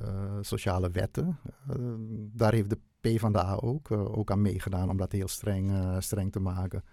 uh, 0.00 0.36
sociale 0.40 0.90
wetten, 0.90 1.38
uh, 1.70 1.94
daar 2.32 2.52
heeft 2.52 2.70
de 2.70 2.78
PvdA 3.00 3.54
ook, 3.54 3.90
uh, 3.90 4.18
ook 4.18 4.30
aan 4.30 4.42
meegedaan 4.42 4.90
om 4.90 4.96
dat 4.96 5.12
heel 5.12 5.28
streng, 5.28 5.96
streng 6.02 6.32
te 6.32 6.40
maken. 6.40 6.84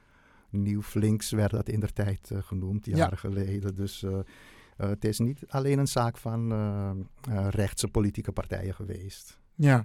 Nieuw 0.49 0.81
Flinks 0.81 1.31
werd 1.31 1.51
dat 1.51 1.69
in 1.69 1.79
der 1.79 1.93
tijd 1.93 2.31
genoemd, 2.39 2.85
jaren 2.85 3.09
ja. 3.09 3.29
geleden. 3.29 3.75
Dus 3.75 4.05
het 4.75 5.05
is 5.05 5.19
niet 5.19 5.43
alleen 5.47 5.79
een 5.79 5.87
zaak 5.87 6.17
van 6.17 6.53
rechtse 7.49 7.87
politieke 7.87 8.31
partijen 8.31 8.73
geweest. 8.73 9.39
Ja, 9.55 9.83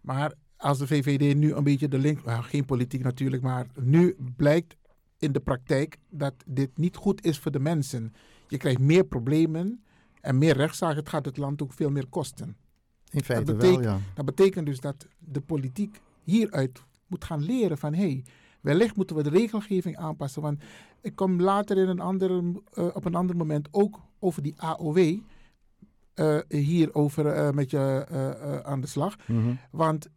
maar 0.00 0.32
als 0.56 0.78
de 0.78 0.86
VVD 0.86 1.36
nu 1.36 1.54
een 1.54 1.64
beetje 1.64 1.88
de 1.88 1.98
link, 1.98 2.24
nou, 2.24 2.42
geen 2.42 2.64
politiek 2.64 3.02
natuurlijk, 3.02 3.42
maar 3.42 3.66
nu 3.80 4.16
blijkt 4.36 4.76
in 5.22 5.32
de 5.32 5.40
praktijk 5.40 5.98
dat 6.10 6.34
dit 6.46 6.76
niet 6.76 6.96
goed 6.96 7.24
is 7.24 7.38
voor 7.38 7.50
de 7.50 7.58
mensen. 7.58 8.14
Je 8.48 8.56
krijgt 8.56 8.78
meer 8.78 9.04
problemen 9.04 9.82
en 10.20 10.38
meer 10.38 10.56
rechtszaken. 10.56 10.96
Het 10.96 11.08
gaat 11.08 11.24
het 11.24 11.36
land 11.36 11.62
ook 11.62 11.72
veel 11.72 11.90
meer 11.90 12.06
kosten. 12.06 12.56
In 13.10 13.22
feite 13.22 13.44
dat 13.44 13.56
betekent, 13.56 13.84
wel, 13.84 13.94
ja. 13.94 14.00
Dat 14.14 14.24
betekent 14.24 14.66
dus 14.66 14.80
dat 14.80 15.06
de 15.18 15.40
politiek 15.40 16.00
hieruit 16.22 16.82
moet 17.06 17.24
gaan 17.24 17.42
leren 17.42 17.78
van... 17.78 17.94
hé, 17.94 18.00
hey, 18.00 18.24
wellicht 18.60 18.96
moeten 18.96 19.16
we 19.16 19.22
de 19.22 19.30
regelgeving 19.30 19.96
aanpassen. 19.96 20.42
Want 20.42 20.62
ik 21.00 21.14
kom 21.14 21.40
later 21.40 21.78
in 21.78 21.88
een 21.88 22.00
andere, 22.00 22.42
uh, 22.74 22.88
op 22.94 23.04
een 23.04 23.14
ander 23.14 23.36
moment 23.36 23.68
ook 23.70 24.00
over 24.18 24.42
die 24.42 24.60
AOW... 24.60 24.98
Uh, 24.98 25.20
eh, 26.14 26.44
hierover 26.48 27.36
uh, 27.36 27.50
met 27.50 27.70
je 27.70 28.62
aan 28.64 28.80
de 28.80 28.86
slag. 28.86 29.16
Mm 29.26 29.42
-hmm. 29.42 29.58
Want 29.70 30.08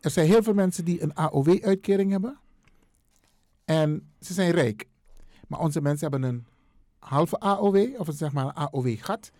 er 0.00 0.10
zijn 0.10 0.26
heel 0.26 0.42
veel 0.42 0.54
mensen 0.54 0.84
die 0.84 1.02
een 1.02 1.14
AOW-uitkering 1.14 2.10
hebben... 2.10 2.38
En 3.68 4.10
ze 4.20 4.32
zijn 4.32 4.50
rijk. 4.50 4.88
Maar 5.48 5.60
onze 5.60 5.80
mensen 5.80 6.10
hebben 6.10 6.28
een 6.28 6.46
halve 6.98 7.38
AOW, 7.38 8.00
of 8.00 8.08
zeg 8.10 8.32
maar 8.32 8.44
een 8.44 8.52
AOW-gat. 8.52 9.30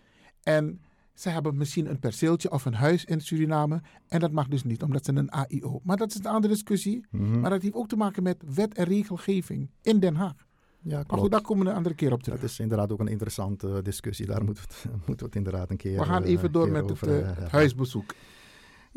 En 0.43 0.81
ze 1.13 1.29
hebben 1.29 1.57
misschien 1.57 1.89
een 1.89 1.99
perceeltje 1.99 2.51
of 2.51 2.65
een 2.65 2.73
huis 2.73 3.05
in 3.05 3.21
Suriname. 3.21 3.81
En 4.07 4.19
dat 4.19 4.31
mag 4.31 4.47
dus 4.47 4.63
niet, 4.63 4.83
omdat 4.83 5.05
ze 5.05 5.15
een 5.15 5.29
AIO. 5.29 5.79
Maar 5.83 5.97
dat 5.97 6.09
is 6.09 6.15
een 6.15 6.25
andere 6.25 6.53
discussie. 6.53 7.05
Mm-hmm. 7.09 7.39
Maar 7.39 7.49
dat 7.49 7.61
heeft 7.61 7.73
ook 7.73 7.87
te 7.87 7.95
maken 7.95 8.23
met 8.23 8.43
wet 8.53 8.73
en 8.73 8.85
regelgeving 8.85 9.69
in 9.81 9.99
Den 9.99 10.15
Haag. 10.15 10.45
Ja, 10.81 10.95
klopt. 10.95 11.09
Maar 11.11 11.19
goed, 11.19 11.31
daar 11.31 11.41
komen 11.41 11.63
we 11.63 11.69
een 11.69 11.77
andere 11.77 11.95
keer 11.95 12.11
op 12.11 12.23
terug. 12.23 12.39
Dat 12.39 12.49
is 12.49 12.59
inderdaad 12.59 12.91
ook 12.91 12.99
een 12.99 13.07
interessante 13.07 13.81
discussie. 13.81 14.25
Daar 14.25 14.43
moeten 14.43 14.63
we 14.63 14.73
het, 14.73 14.91
moeten 15.07 15.17
we 15.17 15.25
het 15.25 15.35
inderdaad 15.35 15.69
een 15.69 15.77
keer 15.77 15.99
We 15.99 16.05
gaan 16.05 16.23
even 16.23 16.47
uh, 16.47 16.53
door 16.53 16.71
met 16.71 16.89
het, 16.89 17.07
uh, 17.07 17.35
het 17.35 17.51
huisbezoek. 17.51 18.13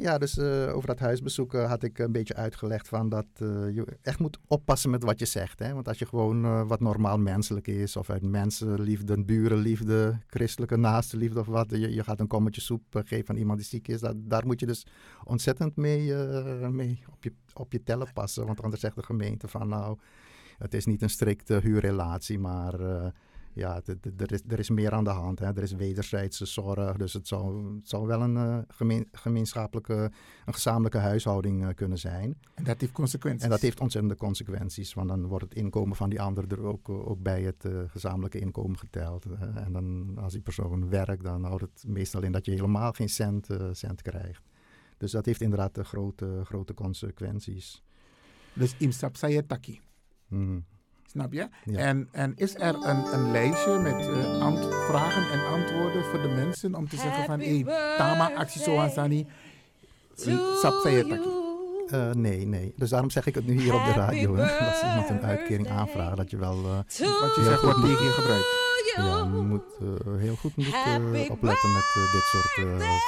Ja, 0.02 0.18
dus 0.18 0.36
uh, 0.38 0.76
over 0.76 0.86
dat 0.86 0.98
huisbezoek 0.98 1.54
uh, 1.54 1.68
had 1.68 1.82
ik 1.82 1.98
een 1.98 2.12
beetje 2.12 2.34
uitgelegd 2.34 2.88
van 2.88 3.08
dat 3.08 3.26
uh, 3.42 3.74
je 3.74 3.86
echt 4.02 4.18
moet 4.18 4.38
oppassen 4.46 4.90
met 4.90 5.02
wat 5.02 5.18
je 5.18 5.24
zegt. 5.24 5.58
Hè? 5.58 5.74
Want 5.74 5.88
als 5.88 5.98
je 5.98 6.06
gewoon 6.06 6.66
wat 6.66 6.80
normaal 6.80 7.18
menselijk 7.18 7.66
is, 7.66 7.96
of 7.96 8.10
uit 8.10 8.22
mensenliefde, 8.22 9.24
burenliefde, 9.24 10.18
christelijke 10.26 10.76
naastenliefde 10.76 11.40
of 11.40 11.46
wat, 11.46 11.70
je, 11.70 11.94
je 11.94 12.04
gaat 12.04 12.20
een 12.20 12.26
kommetje 12.26 12.60
soep 12.60 12.82
geven 13.04 13.28
aan 13.28 13.40
iemand 13.40 13.58
die 13.58 13.68
ziek 13.68 13.88
is, 13.88 14.00
dat, 14.00 14.14
daar 14.16 14.46
moet 14.46 14.60
je 14.60 14.66
dus 14.66 14.86
ontzettend 15.24 15.76
mee, 15.76 16.14
mee 16.70 17.02
op, 17.12 17.24
je, 17.24 17.32
op 17.52 17.72
je 17.72 17.82
tellen 17.82 18.12
passen. 18.12 18.46
Want 18.46 18.62
anders 18.62 18.80
zegt 18.80 18.96
de 18.96 19.02
gemeente 19.02 19.48
van 19.48 19.68
nou, 19.68 19.98
het 20.58 20.74
is 20.74 20.86
niet 20.86 21.02
een 21.02 21.10
strikte 21.10 21.60
huurrelatie, 21.62 22.38
maar 22.38 22.74
ja, 23.54 23.82
er 24.16 24.32
is, 24.32 24.40
er 24.48 24.58
is 24.58 24.70
meer 24.70 24.92
aan 24.92 25.04
de 25.04 25.10
hand. 25.10 25.38
Hè. 25.38 25.46
Er 25.46 25.62
is 25.62 25.72
wederzijdse 25.72 26.46
zorg. 26.46 26.96
Dus 26.96 27.12
het 27.12 27.28
zou, 27.28 27.74
het 27.76 27.88
zou 27.88 28.06
wel 28.06 28.20
een 28.20 28.34
uh, 28.34 28.58
gemeen, 28.68 29.08
gemeenschappelijke, 29.12 30.10
een 30.44 30.54
gezamenlijke 30.54 30.98
huishouding 30.98 31.62
uh, 31.62 31.68
kunnen 31.74 31.98
zijn. 31.98 32.38
En 32.54 32.64
dat 32.64 32.80
heeft 32.80 32.92
consequenties. 32.92 33.44
En 33.44 33.50
dat 33.50 33.60
heeft 33.60 33.80
ontzettende 33.80 34.16
consequenties. 34.16 34.94
Want 34.94 35.08
dan 35.08 35.26
wordt 35.26 35.44
het 35.44 35.54
inkomen 35.54 35.96
van 35.96 36.10
die 36.10 36.20
ander 36.20 36.44
er 36.52 36.62
ook, 36.62 36.88
ook 36.88 37.22
bij 37.22 37.42
het 37.42 37.64
uh, 37.64 37.82
gezamenlijke 37.86 38.38
inkomen 38.38 38.78
geteld. 38.78 39.26
en 39.54 39.72
dan 39.72 40.18
als 40.18 40.32
die 40.32 40.42
persoon 40.42 40.88
werkt, 40.88 41.24
dan 41.24 41.44
houdt 41.44 41.62
het 41.62 41.84
meestal 41.86 42.22
in 42.22 42.32
dat 42.32 42.44
je 42.44 42.50
helemaal 42.50 42.92
geen 42.92 43.08
cent, 43.08 43.46
cent 43.72 44.02
krijgt. 44.02 44.42
Dus 44.96 45.10
dat 45.10 45.26
heeft 45.26 45.40
inderdaad 45.40 45.78
grote, 45.78 46.40
grote 46.44 46.74
consequenties. 46.74 47.82
Dus 48.52 48.74
imsap 48.78 49.16
sayetaki. 49.16 49.80
Mm. 50.28 50.64
Snap 51.12 51.32
je? 51.32 51.48
Ja. 51.64 51.78
En, 51.78 52.08
en 52.10 52.32
is 52.36 52.54
er 52.54 52.74
een, 52.74 53.14
een 53.14 53.30
lijstje 53.30 53.78
met 53.78 54.08
uh, 54.08 54.86
vragen 54.88 55.30
en 55.32 55.46
antwoorden 55.46 56.04
voor 56.04 56.22
de 56.22 56.28
mensen 56.28 56.74
om 56.74 56.88
te 56.88 56.96
zeggen 56.96 57.24
van 57.24 57.40
hé, 57.40 57.60
hey, 57.60 57.96
Tama 57.96 58.34
actie 58.34 58.62
zo 58.62 58.76
aan 58.76 58.90
Sap 60.60 60.86
uh, 61.92 62.10
nee, 62.10 62.46
nee. 62.46 62.72
Dus 62.76 62.90
daarom 62.90 63.10
zeg 63.10 63.26
ik 63.26 63.34
het 63.34 63.46
nu 63.46 63.60
hier 63.60 63.74
op 63.74 63.84
de 63.84 63.92
radio. 63.92 64.36
Hè. 64.36 64.66
Als 64.66 64.82
iemand 64.82 65.08
een 65.08 65.22
uitkering 65.22 65.68
aanvraagt, 65.68 66.16
dat 66.16 66.30
je 66.30 66.36
wel... 66.36 66.56
Uh, 66.56 66.76
wat 67.20 67.34
je 67.34 67.42
zegt 67.44 67.62
wordt 67.62 67.80
tegen 67.80 68.04
je 68.04 68.10
gebruikt. 68.10 68.60
Ja, 68.96 69.30
je 69.34 69.42
moet 69.42 69.62
uh, 69.82 70.20
heel 70.20 70.36
goed 70.36 70.56
moet, 70.56 70.66
uh, 70.66 71.30
opletten 71.30 71.72
met 71.72 71.94
uh, 71.96 72.12
dit 72.12 72.22
soort 72.22 72.50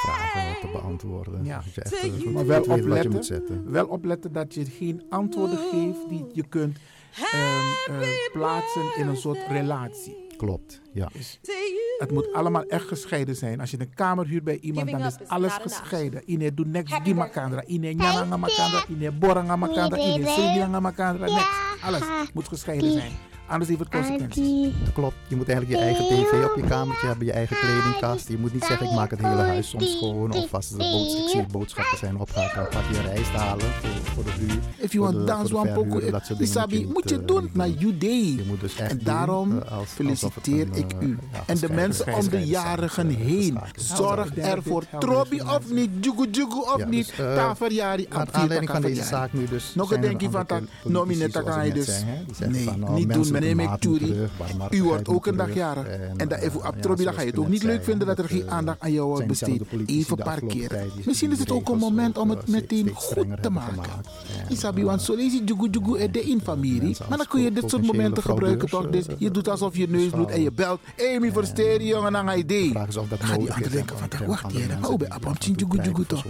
vragen 0.03 0.61
te 0.61 0.69
beantwoorden. 0.73 1.45
Ja. 1.45 1.57
Dat 1.57 1.75
je 1.75 1.81
echt 1.81 2.25
maar 2.25 2.47
wel 2.47 2.62
opletten, 2.62 3.71
wel 3.71 3.87
opletten 3.87 4.33
dat 4.33 4.55
je 4.55 4.64
geen 4.64 5.03
antwoorden 5.09 5.59
geeft 5.59 6.09
die 6.09 6.25
je 6.33 6.45
kunt 6.49 6.79
um, 7.18 8.00
uh, 8.00 8.09
plaatsen 8.33 8.96
in 8.96 9.07
een 9.07 9.16
soort 9.16 9.38
relatie. 9.48 10.22
Klopt, 10.37 10.81
ja. 10.92 11.09
Dus 11.12 11.38
Het 11.98 12.11
moet 12.11 12.33
allemaal 12.33 12.64
echt 12.64 12.88
gescheiden 12.88 13.37
zijn. 13.37 13.61
Als 13.61 13.70
je 13.70 13.81
een 13.81 13.94
kamer 13.94 14.27
huurt 14.27 14.44
bij 14.44 14.59
iemand, 14.61 14.90
dan 14.90 15.00
is 15.00 15.16
alles 15.27 15.53
gescheiden. 15.53 16.22
Ine 16.31 16.55
doet 16.55 16.66
niks 16.66 16.92
die 17.05 17.14
makandra. 17.14 17.64
Ine 17.64 17.92
nyanga 17.92 18.37
makandra. 18.37 18.85
Ine 18.88 19.12
boranga 19.12 19.57
makandra. 19.57 19.98
Ine 19.98 20.27
sringa 20.29 20.81
makandra. 20.81 21.24
Niks. 21.24 21.83
Alles 21.83 22.03
moet 22.35 22.48
gescheiden 22.48 22.92
zijn. 22.92 23.12
Anders 23.47 23.69
heeft 23.69 23.81
het 23.81 23.89
consequenties. 23.89 24.73
Klopt, 24.95 25.15
je 25.29 25.37
moet 25.37 25.49
eigenlijk 25.49 25.81
je 25.81 25.85
eigen 25.85 26.05
tv 26.05 26.45
op 26.45 26.57
je 26.57 26.63
kamertje 26.69 27.07
hebben, 27.07 27.27
je 27.27 27.33
eigen 27.33 27.57
kledingkast. 27.57 28.29
Je 28.29 28.39
moet 28.39 28.53
niet 28.53 28.65
zeggen, 28.65 28.87
ik 28.87 28.93
maak 28.93 29.11
het 29.11 29.21
hele 29.21 29.43
huis 29.43 29.69
soms 29.69 29.91
schoon. 29.97 30.33
Of 30.33 30.55
als 30.55 30.71
er 30.71 30.77
boods 30.77 31.15
ik 31.17 31.29
zie 31.29 31.47
boodschappen 31.51 31.99
zijn 31.99 32.19
opgehaald, 32.19 32.55
dan 32.55 32.65
pak 32.65 32.83
je 32.91 32.99
een 32.99 33.05
rijst 33.15 33.31
halen 33.31 33.67
voor, 33.67 34.13
voor 34.15 34.25
de 34.25 34.31
buur. 34.39 34.59
If 34.77 34.93
you 34.93 35.05
want 35.05 35.27
dance 35.27 35.57
one 35.57 35.73
poco, 35.73 36.01
Isabi, 36.39 36.87
moet 36.87 37.11
je 37.11 37.25
doen 37.25 37.51
naar 37.53 37.69
you 37.69 37.99
day. 37.99 38.45
Dus 38.61 38.77
En 38.77 39.01
daarom 39.03 39.63
feliciteer 39.87 40.67
ik 40.73 40.93
u. 41.01 41.19
En 41.47 41.59
de 41.59 41.73
mensen 41.73 42.15
om 42.15 42.29
de 42.29 42.47
jarigen 42.47 43.09
heen. 43.09 43.59
Zorg 43.77 44.35
ervoor. 44.37 44.85
Trobi 44.99 45.41
of 45.41 45.71
niet, 45.71 45.91
jugu 46.01 46.31
jugu 46.31 46.61
of 46.75 46.87
niet. 46.87 47.15
Taverjari, 47.17 48.07
Naar 48.11 48.29
aanleiding 48.33 48.71
van 48.71 48.83
deze 48.83 49.03
zaak 49.03 49.33
nu 49.33 49.47
dus. 49.47 49.75
Nog 49.75 49.93
een 49.93 50.01
denk 50.01 50.21
je 50.21 50.31
van 50.31 50.45
dat 50.47 50.63
nomineta 50.85 51.41
kan 51.43 51.67
je 51.67 51.73
dus. 51.73 52.05
Nee, 52.49 52.69
niet 52.89 53.13
doen 53.13 53.33
meneer 53.35 53.57
Mektouri. 53.57 54.29
U 54.70 54.83
wordt 54.83 55.09
ook 55.09 55.27
een 55.27 55.37
dag 55.37 55.55
jarig. 55.55 55.87
En 56.16 56.29
dat 56.29 56.38
even 56.38 56.66
op 56.66 56.75
Trobi, 56.81 57.05
dan 57.05 57.14
ga 57.14 57.20
je 57.20 57.27
het 57.27 57.38
ook 57.38 57.49
niet 57.49 57.62
leuk 57.62 57.85
vinden 57.85 58.07
dat 58.07 58.18
er 58.18 58.29
geen 58.29 58.51
aandacht 58.51 58.81
aan 58.81 58.92
jou 58.92 59.09
wordt 59.09 59.27
besteed. 59.27 59.62
Even 59.87 60.16
parkeren. 60.16 60.90
Misschien 61.05 61.33
is 61.33 61.38
het 61.38 61.51
ook 61.51 61.68
een 61.68 61.79
moment 61.79 62.18
om 62.18 62.31
het 62.31 62.49
meteen 62.49 62.90
goed 62.94 63.42
te 63.42 63.51
maken. 63.51 63.92
Isabi, 64.49 64.85
want 64.85 65.03
zo 65.03 65.14
lees 65.14 65.33
je 65.33 65.44
jugu 65.44 65.68
jugu 65.70 65.99
en 65.99 66.12
de 66.12 66.20
in 66.23 66.40
familie. 66.40 66.97
Maar 67.09 67.18
dan 67.18 67.27
kun 67.27 67.42
je 67.42 67.53
dit 67.53 67.70
soort 67.70 67.87
momenten 67.87 68.23
gebruiken 68.23 68.68
toch? 68.68 68.88
Dus 68.88 69.07
je 69.18 69.31
doet 69.31 69.49
alsof 69.49 69.77
je 69.77 69.88
neus 69.88 70.11
bloedt 70.11 70.31
en 70.31 70.42
je 70.42 70.53
belt. 70.53 70.81
Hé, 70.97 71.18
mi 71.20 71.31
versteren 71.33 71.87
jongen, 71.87 72.12
dan 72.12 72.27
ga 72.27 72.33
je 72.33 72.42
idee. 72.42 72.73
Dan 72.73 72.88
ga 73.18 73.37
die 73.37 73.53
ander 73.53 73.70
denken 73.70 73.97
van, 73.99 74.09
wacht 74.27 74.53
hier, 74.53 74.68
dan 74.68 74.83
hou 74.83 74.97
bij 74.97 75.09
Abamchin 75.09 75.55
jugu 75.55 75.83
jugu 75.83 76.05
toch? 76.05 76.25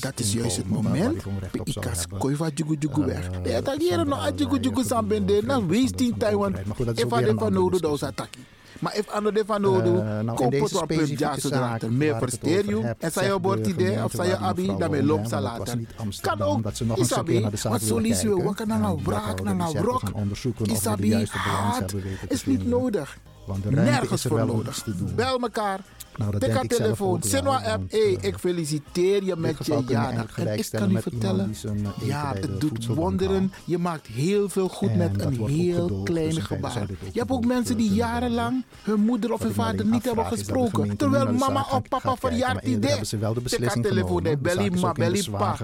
Dat 0.00 0.20
is 0.20 0.32
juist 0.32 0.56
het 0.56 0.68
moment. 0.68 1.24
Ik 1.64 1.76
kan 1.80 2.18
koiva 2.18 2.48
jugu 2.54 2.76
jugu 2.78 3.04
weg. 3.04 3.30
Ja, 3.44 3.60
dat 3.60 3.76
hier 3.78 4.06
nog 4.06 4.30
jugu 4.36 4.58
jugu 4.60 4.84
sambende. 4.84 5.46
Dan 5.46 5.68
wasting 5.68 6.14
time, 6.18 6.37
want 6.38 6.56
if 6.98 7.12
I 7.12 7.50
nodig, 7.50 7.80
dan 7.80 7.92
is 7.92 8.02
attackie. 8.02 8.44
Maar 8.78 8.96
if 8.96 9.08
ano 9.08 9.30
de 9.32 9.42
van 9.46 9.60
nodig, 9.60 10.34
koop 10.34 10.52
het 10.52 10.82
op 10.82 10.90
een 10.90 11.06
jaar 11.06 11.40
zodat 11.40 11.82
er 11.82 11.92
meer 11.92 12.16
versteer 12.16 12.68
je. 12.68 12.94
En 12.98 13.12
zij 13.12 13.26
je 13.26 13.38
bord 13.38 13.66
idee, 13.66 14.04
of 14.04 14.12
zij 14.12 14.26
je 14.26 14.36
abi, 14.36 14.76
dan 14.78 15.04
loopt 15.04 15.30
later. 15.30 15.78
Kan 16.20 16.42
ook, 16.42 16.70
isabi, 16.94 17.40
wat 17.62 18.20
je, 18.20 18.42
wat 18.42 18.54
kan 18.54 18.68
nou 18.68 19.00
wraak, 19.04 19.42
nou 19.42 19.80
wrok. 19.80 20.02
Isabi, 20.62 21.26
haat 21.32 21.94
is 22.28 22.46
niet 22.46 22.66
nodig. 22.66 23.18
Nergens 23.68 24.22
voor 24.22 24.46
nodig. 24.46 24.84
Bel 25.14 25.40
elkaar. 25.40 25.80
Nou, 26.18 26.38
Tik 26.38 26.50
haar 26.52 26.66
telefoon, 26.66 27.22
Sinwa 27.22 27.62
app. 27.64 27.90
Hey, 27.90 28.18
ik 28.20 28.38
feliciteer 28.38 29.24
je 29.24 29.36
met 29.36 29.66
je 29.66 29.82
jaardag. 29.88 30.38
En 30.38 30.58
ik 30.58 30.68
kan 30.70 30.90
u 30.96 31.00
vertellen, 31.02 31.54
ja, 32.00 32.32
het 32.34 32.60
doet 32.60 32.86
wonderen. 32.86 33.52
Je 33.64 33.78
maakt 33.78 34.06
heel 34.06 34.48
veel 34.48 34.68
goed 34.68 34.96
met 34.96 35.20
een 35.20 35.46
heel 35.46 36.00
klein 36.04 36.40
gebaar. 36.42 36.86
Je 37.12 37.18
hebt 37.18 37.30
ook 37.30 37.44
mensen 37.46 37.76
die 37.76 37.92
jarenlang 37.92 38.64
hun 38.82 39.00
moeder 39.00 39.32
of 39.32 39.42
hun 39.42 39.52
vader 39.52 39.86
niet 39.86 40.04
hebben 40.04 40.26
gesproken. 40.26 40.96
Terwijl 40.96 41.32
mama 41.32 41.66
of 41.72 41.82
papa 41.88 42.16
verjaart 42.16 42.64
die 42.64 42.76
idee. 42.76 43.00
Tik 43.44 43.64
haar 43.64 43.80
telefoon, 43.80 44.22
belly 44.38 44.68
ma, 44.80 44.92
belly 44.92 45.24
pa. 45.30 45.56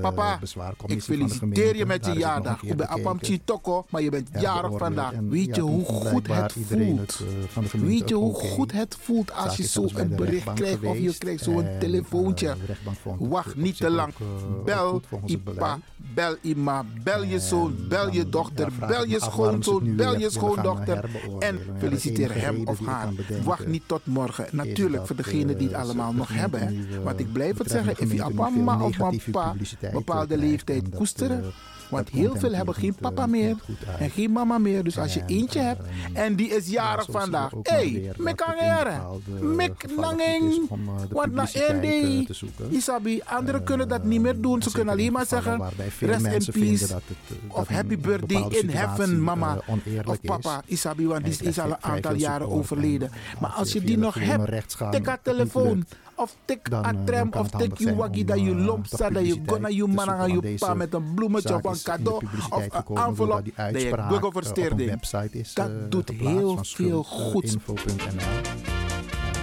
Papa, 0.00 0.38
ik 0.86 1.02
feliciteer 1.02 1.76
je 1.76 1.86
met 1.86 2.06
je 2.06 2.12
jaardag. 2.12 2.62
Ik 2.62 2.76
ben 2.76 2.88
Apam 2.88 3.18
Chitoko, 3.20 3.86
maar 3.90 4.02
je 4.02 4.10
bent 4.10 4.28
jarig 4.40 4.78
vandaag. 4.78 5.12
Weet 5.28 5.54
je 5.56 5.60
hoe 5.60 5.84
goed 5.84 6.26
het 6.26 6.54
voelt? 6.66 7.20
Weet 7.72 8.08
je 8.08 8.14
hoe 8.14 8.34
goed 8.34 8.72
het 8.72 8.96
voelt 9.00 9.32
als 9.32 9.56
je 9.56 9.62
zo 9.66 9.83
een 9.92 10.16
bericht 10.16 10.52
krijgt 10.52 10.82
of 10.84 10.98
je 10.98 11.18
krijgt 11.18 11.44
zo'n 11.44 11.66
telefoontje. 11.80 12.54
Wacht 13.18 13.56
niet 13.56 13.76
te 13.76 13.90
lang. 13.90 14.14
Bel 14.64 15.00
Ipa, 15.26 15.78
bel 16.14 16.36
Ima, 16.40 16.84
bel 17.02 17.22
je 17.22 17.38
zoon, 17.38 17.76
bel 17.88 18.12
je 18.12 18.28
dochter, 18.28 18.68
bel 18.88 19.06
je 19.06 19.20
schoonzoon, 19.20 19.96
bel 19.96 20.18
je 20.18 20.30
schoondochter. 20.30 21.10
En 21.38 21.58
feliciteer 21.78 22.34
hem 22.34 22.68
of 22.68 22.86
haar. 22.86 23.08
Wacht 23.44 23.66
niet 23.66 23.82
tot 23.86 24.06
morgen. 24.06 24.46
Natuurlijk 24.50 25.06
voor 25.06 25.16
degenen 25.16 25.58
die 25.58 25.68
het 25.68 25.76
allemaal 25.76 26.12
nog 26.12 26.28
hebben. 26.28 26.86
Want 27.02 27.20
ik 27.20 27.32
blijf 27.32 27.58
het 27.58 27.70
zeggen, 27.70 27.94
if 27.98 28.12
je 28.12 28.30
mama 28.34 28.84
of 28.84 28.96
papa 28.96 29.54
bepaalde 29.92 30.36
leeftijd 30.36 30.88
koesteren 30.88 31.52
want 31.94 32.08
heel 32.08 32.36
veel 32.36 32.52
hebben 32.52 32.74
geen 32.74 32.94
papa 32.94 33.26
meer 33.26 33.56
en 33.98 34.10
geen 34.10 34.32
mama 34.32 34.58
meer. 34.58 34.84
Dus 34.84 34.98
als 34.98 35.14
je 35.14 35.22
eentje 35.26 35.60
hebt 35.60 35.80
en 36.12 36.34
die 36.36 36.48
is 36.48 36.68
jarig 36.68 37.06
vandaag. 37.10 37.50
Hé, 37.62 37.74
hey, 37.74 38.12
mek 38.16 38.40
angeren. 38.40 39.00
Mek 39.56 39.96
nanging. 39.96 40.68
Want 41.10 41.32
na 41.32 41.46
één 41.52 41.82
day, 41.82 42.28
Isabi, 42.70 43.20
anderen 43.24 43.64
kunnen 43.64 43.88
dat 43.88 44.04
niet 44.04 44.20
meer 44.20 44.40
doen. 44.40 44.62
Ze 44.62 44.70
kunnen 44.72 44.92
alleen 44.94 45.12
maar 45.12 45.26
zeggen, 45.26 45.62
rest 46.00 46.26
in 46.26 46.60
peace. 46.60 46.94
Of 47.48 47.68
happy 47.68 47.98
birthday 47.98 48.46
in 48.48 48.68
heaven, 48.70 49.22
mama. 49.22 49.58
Of 50.04 50.20
papa, 50.20 50.62
Isabi, 50.66 51.06
want 51.06 51.24
die 51.24 51.48
is 51.48 51.58
al 51.58 51.70
een 51.70 51.82
aantal 51.82 52.14
jaren 52.14 52.48
overleden. 52.48 53.10
Maar 53.40 53.50
als 53.50 53.72
je 53.72 53.80
die 53.80 53.98
nog 53.98 54.14
hebt, 54.18 54.76
tik 54.90 55.06
haar 55.06 55.22
telefoon. 55.22 55.84
Of 56.16 56.36
tik 56.44 56.72
a 56.72 56.94
tram, 57.04 57.32
of 57.32 57.50
tik 57.50 57.78
je 57.78 57.94
waggie 57.94 58.24
dat 58.24 58.40
je 58.40 58.54
lomp 58.54 58.86
staat, 58.86 59.14
dat 59.14 59.26
je 59.26 59.42
gonna 59.46 59.68
je 59.68 59.86
man 59.86 60.10
aan 60.10 60.32
je 60.32 60.54
pa 60.58 60.74
met 60.74 60.94
een 60.94 61.14
bloemetje 61.14 61.54
of 61.54 61.64
een 61.64 61.82
cadeau 61.82 62.22
of 62.50 62.66
een 62.88 62.96
envelop 62.96 63.44
dat 63.56 63.80
je 63.80 63.92
google 64.08 64.32
versteerde. 64.32 64.98
Dat 65.54 65.90
doet 65.90 66.10
heel 66.10 66.58
veel 66.62 67.02
goed. 67.02 67.44
Info.nl. 67.44 67.82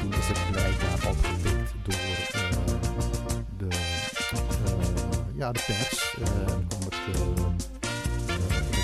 Toen 0.02 0.14
is 0.14 0.28
het 0.28 0.52
blijkbaar 0.52 1.10
opgepikt 1.10 1.74
door 1.84 1.96
de, 3.58 3.68
ja, 5.36 5.52
de 5.52 5.64
pers. 5.68 6.16
kwam 6.68 6.80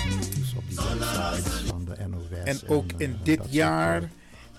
het 0.06 0.34
nieuws 0.34 0.54
op 0.56 0.62
die 0.68 0.76
website 0.76 1.66
van 1.66 1.84
de 1.84 2.08
NOS. 2.08 2.44
En 2.44 2.68
ook 2.68 2.92
in 2.96 3.16
dit 3.22 3.40
jaar 3.50 4.10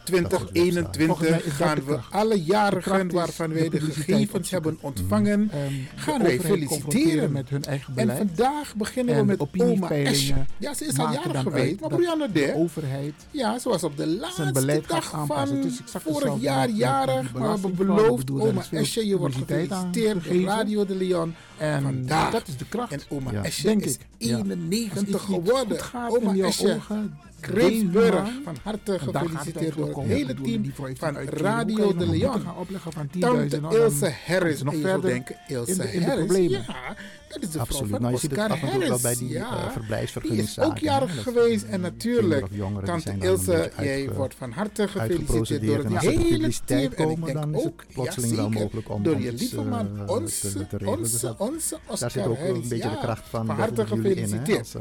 2021 0.09 1.57
gaan 1.57 1.83
we 1.85 1.99
alle 2.11 2.43
jarigen 2.43 3.11
waarvan 3.11 3.53
wij 3.53 3.69
de 3.69 3.79
gegevens 3.79 4.51
hebben 4.51 4.77
ontvangen, 4.81 5.51
gaan 5.95 6.23
wij 6.23 6.39
feliciteren. 6.39 7.31
met 7.31 7.49
hun 7.49 7.63
eigen 7.63 7.93
beleid. 7.93 8.19
En 8.19 8.27
vandaag 8.27 8.75
beginnen 8.75 9.15
we 9.15 9.23
met 9.23 9.41
oma 9.57 9.89
Esje. 9.89 10.33
Ja, 10.57 10.73
ze 10.73 10.85
is 10.85 10.97
al 10.99 11.11
jarig 11.11 11.41
geweest, 11.41 11.79
maar 11.79 11.89
Brianna 11.89 12.27
de 12.27 12.53
overheid 12.55 13.13
ja, 13.31 13.59
ze 13.59 13.69
was 13.69 13.83
op 13.83 13.97
de 13.97 14.07
laatste 14.07 14.81
dag 14.87 15.25
van 15.25 15.61
Dus 15.61 15.81
vorig 15.85 16.41
jaar 16.41 16.69
jarig. 16.69 17.33
Maar 17.33 17.61
we 17.61 17.69
beloofd, 17.69 18.31
oma 18.31 18.61
Esje, 18.71 19.07
je 19.07 19.17
wordt 19.17 19.35
gefeliciteerd 19.35 20.27
op. 20.27 20.45
Radio 20.45 20.85
de 20.85 20.95
Leon. 20.95 21.35
En 21.59 21.81
vandaag. 21.81 22.31
dat 22.31 22.47
is 22.47 22.57
de 22.57 22.65
kracht. 22.69 22.91
En 22.91 22.99
oma 23.09 23.31
Ja, 23.31 23.43
Esje 23.43 23.63
denk 23.63 23.85
is 23.85 23.93
ik. 23.95 24.01
Ja. 24.17 24.37
91 24.37 24.91
Als 24.91 25.01
iets 25.01 25.11
niet 25.11 25.19
geworden. 25.19 25.77
Oma 26.09 26.29
in 26.31 26.35
jouw 26.37 26.47
Esje. 26.47 26.73
ogen, 26.75 27.17
Kreefburg, 27.39 28.11
Deelman. 28.11 28.41
van 28.43 28.57
harte 28.63 28.99
gefeliciteerd 28.99 29.75
door 29.75 29.87
het 29.87 30.07
hele 30.07 30.33
team 30.33 30.61
die 30.61 30.73
van 30.97 31.15
Radio 31.17 31.93
de 31.95 32.07
Leon. 32.09 32.41
gaan 32.41 32.57
opleggen 32.57 32.91
van 32.91 33.07
Tante 33.19 33.57
10.000, 33.57 33.61
dan 33.61 33.71
Ilse 33.73 34.13
Harris, 34.25 34.53
is 34.53 34.63
nog 34.63 34.73
verder 34.81 35.01
denken, 35.09 35.35
Ilse 35.47 35.71
in 35.71 35.77
de- 35.77 35.93
in 35.93 35.99
de 35.99 36.05
Harris, 36.05 36.49
ja, 36.49 36.95
dat 37.29 37.43
is 37.43 37.49
de 37.49 37.59
Absoluut. 37.59 37.99
Nou, 37.99 38.13
je 38.13 38.19
ziet 38.19 38.31
het 38.31 38.39
af 38.39 38.61
en 38.61 38.69
toe 38.69 38.87
wel 38.87 38.99
bij 39.01 39.15
die 39.15 39.29
ja. 39.29 39.71
uh. 39.91 40.21
Die 40.21 40.41
is 40.41 40.59
ook 40.59 40.77
jarig 40.77 41.23
geweest 41.23 41.63
en 41.63 41.81
natuurlijk, 41.81 42.45
tante 42.85 43.15
Ilse, 43.19 43.71
jij 43.79 44.09
wordt 44.13 44.35
van 44.35 44.51
harte 44.51 44.87
gefeliciteerd 44.87 45.61
door 45.61 45.83
het 45.83 45.97
hele 45.97 46.51
team. 46.65 46.91
En 46.93 47.07
dan 47.07 47.51
denk 47.51 47.65
ook, 47.65 47.83
plotseling 47.93 48.35
wel 48.35 48.49
mogelijk 48.49 48.89
om 48.89 49.03
door 49.03 49.19
je 49.19 49.33
lieve 49.33 49.61
man, 49.61 50.09
onze, 50.09 50.67
onze, 50.85 51.35
onze 51.37 51.77
Oscar 51.85 51.99
Daar 51.99 52.11
zit 52.11 52.25
ook 52.25 52.39
een 52.39 52.67
beetje 52.67 52.89
de 52.89 52.97
kracht 53.01 53.27
van, 53.29 53.45
van 53.45 53.55
harte 53.55 53.87
gefeliciteerd. 53.87 54.75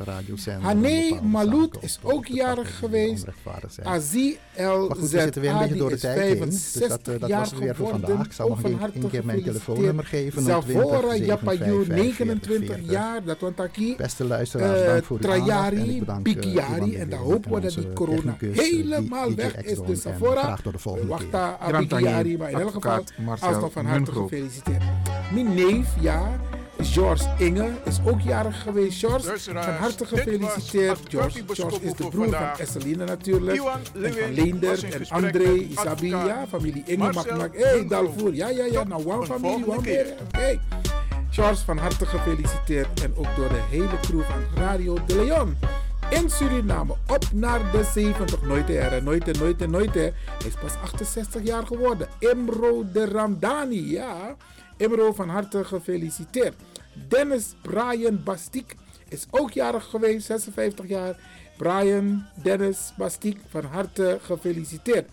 Hané 0.60 1.20
Malout 1.22 1.76
is 1.80 1.98
ook 2.02 2.26
jarig 2.26 2.78
geweest. 2.78 3.26
Azie 3.82 4.38
El 4.54 4.96
Zadi 5.02 5.84
is 5.84 6.00
65 6.00 7.26
jaar 7.26 7.46
geworden. 7.46 8.26
Ook 8.38 8.58
van 8.58 8.74
harte 8.74 9.08
gefeliciteerd. 9.08 10.34
Zavora 10.36 11.14
Japayou, 11.14 11.86
59. 11.86 12.37
20 12.40 12.76
jaar 12.82 13.24
dat 13.24 13.38
want 13.40 13.60
aquí, 13.60 13.96
Beste 13.96 14.24
luisteraars, 14.24 14.80
eh, 14.80 14.86
dank 14.86 15.04
voor 15.04 15.18
Trajari, 15.18 16.02
Pikiari. 16.22 16.96
en 16.96 17.08
daar 17.08 17.18
hopen 17.18 17.52
we 17.52 17.60
dat 17.60 17.74
die 17.74 17.92
corona 17.92 18.36
helemaal 18.40 19.34
weg 19.34 19.62
is. 19.62 19.78
Dus 19.86 20.00
Sephora, 20.00 20.58
wacht 21.06 21.30
daar 21.30 21.58
eh, 21.60 21.78
Pikiari. 21.78 22.36
Maar 22.36 22.50
in 22.50 22.60
elk 22.60 22.72
geval, 22.72 23.04
alsnog 23.40 23.72
van 23.72 23.86
harte 23.86 24.12
gefeliciteerd. 24.12 24.82
Mijn 25.32 25.54
neef, 25.54 25.86
ja. 26.00 26.40
George 26.80 27.24
Inge 27.38 27.70
is 27.84 27.98
ook 28.04 28.20
jarig 28.20 28.62
geweest. 28.62 28.98
George, 28.98 29.38
van 29.38 29.56
harte 29.56 30.06
gefeliciteerd. 30.06 30.98
George, 31.08 31.42
George 31.46 31.80
is 31.80 31.92
de 31.92 32.08
broer 32.08 32.28
van 32.28 32.58
Esseline 32.58 33.04
natuurlijk. 33.04 33.56
En 33.56 34.12
van 34.12 34.32
Leender 34.34 34.84
en 34.84 35.08
André, 35.08 35.52
Isabi, 35.52 36.14
familie 36.48 36.82
Inge 36.86 37.12
mag 37.12 37.26
hey, 37.52 37.86
Dalvoer, 37.88 38.34
ja, 38.34 38.48
ja, 38.48 38.64
ja. 38.64 38.84
Nou, 38.84 39.06
one 39.06 39.26
familie, 39.26 39.66
one 39.66 39.80
meer. 39.80 40.06
Hey. 40.30 40.60
George, 41.38 41.64
van 41.64 41.78
harte 41.78 42.06
gefeliciteerd. 42.06 43.02
En 43.02 43.16
ook 43.16 43.36
door 43.36 43.48
de 43.48 43.62
hele 43.70 44.00
crew 44.00 44.22
van 44.22 44.62
Radio 44.62 44.98
de 45.06 45.14
Leon. 45.24 45.56
in 46.10 46.30
Suriname. 46.30 46.94
Op 47.06 47.24
naar 47.32 47.72
de 47.72 47.84
70. 47.84 48.42
Nooit 48.42 48.68
hè, 48.68 49.00
nooit 49.00 49.26
hè, 49.26 49.32
nooit 49.32 49.60
hè, 49.60 49.66
nooit. 49.66 49.94
Hij 49.94 50.12
is 50.46 50.54
pas 50.60 50.74
68 50.82 51.42
jaar 51.42 51.66
geworden. 51.66 52.08
Imro 52.18 52.84
de 52.92 53.04
Ramdani, 53.04 53.90
ja. 53.90 54.36
Imro 54.76 55.12
van 55.12 55.28
harte 55.28 55.64
gefeliciteerd. 55.64 56.54
Dennis 57.08 57.54
Brian 57.62 58.20
Bastiek 58.24 58.76
is 59.08 59.26
ook 59.30 59.50
jarig 59.50 59.84
geweest, 59.84 60.26
56 60.26 60.88
jaar. 60.88 61.20
Brian 61.56 62.26
Dennis 62.42 62.92
Bastiek, 62.96 63.40
van 63.48 63.64
harte 63.64 64.18
gefeliciteerd. 64.22 65.08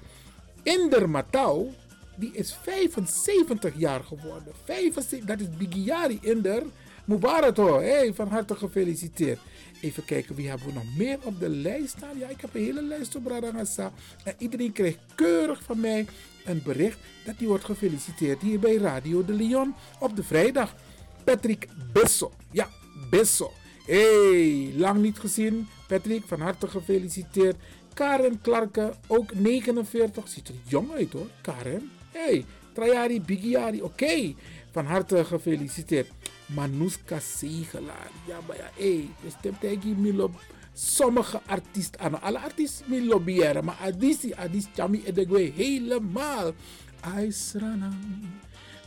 Inder 0.63 1.09
Matau, 1.09 1.73
die 2.15 2.31
is 2.33 2.53
75 2.61 3.73
jaar 3.77 4.03
geworden. 4.03 4.53
75, 4.63 5.25
dat 5.25 5.39
is 5.39 5.49
Bigiari 5.57 6.19
Inder. 6.21 6.63
Mubarak 7.05 7.57
hoor, 7.57 7.81
hey, 7.81 8.13
van 8.13 8.27
harte 8.27 8.55
gefeliciteerd. 8.55 9.39
Even 9.81 10.05
kijken, 10.05 10.35
wie 10.35 10.49
hebben 10.49 10.67
we 10.67 10.73
nog 10.73 10.97
meer 10.97 11.17
op 11.23 11.39
de 11.39 11.49
lijst 11.49 11.89
staan? 11.97 12.17
Ja, 12.17 12.27
ik 12.27 12.41
heb 12.41 12.55
een 12.55 12.63
hele 12.63 12.83
lijst 12.83 13.15
op 13.15 13.23
Bradangasa. 13.23 13.91
En 14.23 14.33
iedereen 14.37 14.71
krijgt 14.71 14.97
keurig 15.15 15.63
van 15.63 15.79
mij 15.79 16.05
een 16.45 16.61
bericht 16.63 16.97
dat 17.25 17.35
hij 17.37 17.47
wordt 17.47 17.63
gefeliciteerd 17.65 18.41
hier 18.41 18.59
bij 18.59 18.75
Radio 18.75 19.25
de 19.25 19.33
Leon 19.33 19.75
op 19.99 20.15
de 20.15 20.23
vrijdag. 20.23 20.75
Patrick 21.23 21.67
Besso. 21.93 22.31
Ja, 22.51 22.69
Besso. 23.09 23.51
hey, 23.85 24.73
lang 24.75 25.01
niet 25.01 25.19
gezien. 25.19 25.67
Patrick, 25.87 26.23
van 26.25 26.41
harte 26.41 26.67
gefeliciteerd. 26.67 27.55
Karen 27.93 28.41
Clarke, 28.41 28.93
ook 29.07 29.33
49. 29.33 30.27
Ziet 30.27 30.47
er 30.47 30.55
jong 30.67 30.91
uit 30.91 31.13
hoor, 31.13 31.27
Karen. 31.41 31.91
Hey, 32.17 32.45
Trajari 32.73 33.21
Bigiari, 33.21 33.81
oké. 33.81 34.33
Van 34.71 34.85
harte 34.85 35.25
gefeliciteerd. 35.25 36.07
Manuska 36.45 37.19
Segelaar. 37.19 38.11
Ja, 38.27 38.37
maar 38.47 38.57
ja, 38.57 38.69
hé, 38.75 38.95
hey, 38.95 39.09
dus 39.21 39.33
tegen 39.59 40.01
Milo. 40.01 40.31
Sommige 40.73 41.41
artiesten, 41.45 41.99
aan 41.99 42.21
alle 42.21 42.39
artiesten 42.39 42.85
mi 42.89 43.05
lobbyeren, 43.05 43.65
maar 43.65 43.77
Adisi, 43.81 44.33
Adis 44.33 44.65
Chami 44.73 45.03
Edegwe 45.05 45.51
helemaal. 45.55 46.51
Aisranang, 46.99 48.25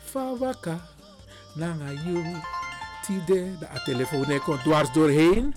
Fawaka, 0.05 0.81
Nanga 1.55 1.93
you, 1.93 2.25
Tide, 3.07 3.59
de 3.59 3.81
telefoon 3.85 4.41
komt 4.45 4.63
dwars 4.63 4.93
doorheen. 4.93 5.55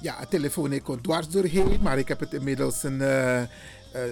Ja, 0.00 0.24
telefoon 0.28 0.82
komt 0.82 1.02
dwars 1.02 1.28
doorheen, 1.28 1.78
maar 1.82 1.98
ik 1.98 2.08
heb 2.08 2.20
het 2.20 2.34
inmiddels 2.34 2.82
een 2.82 3.00
uh, 3.00 3.42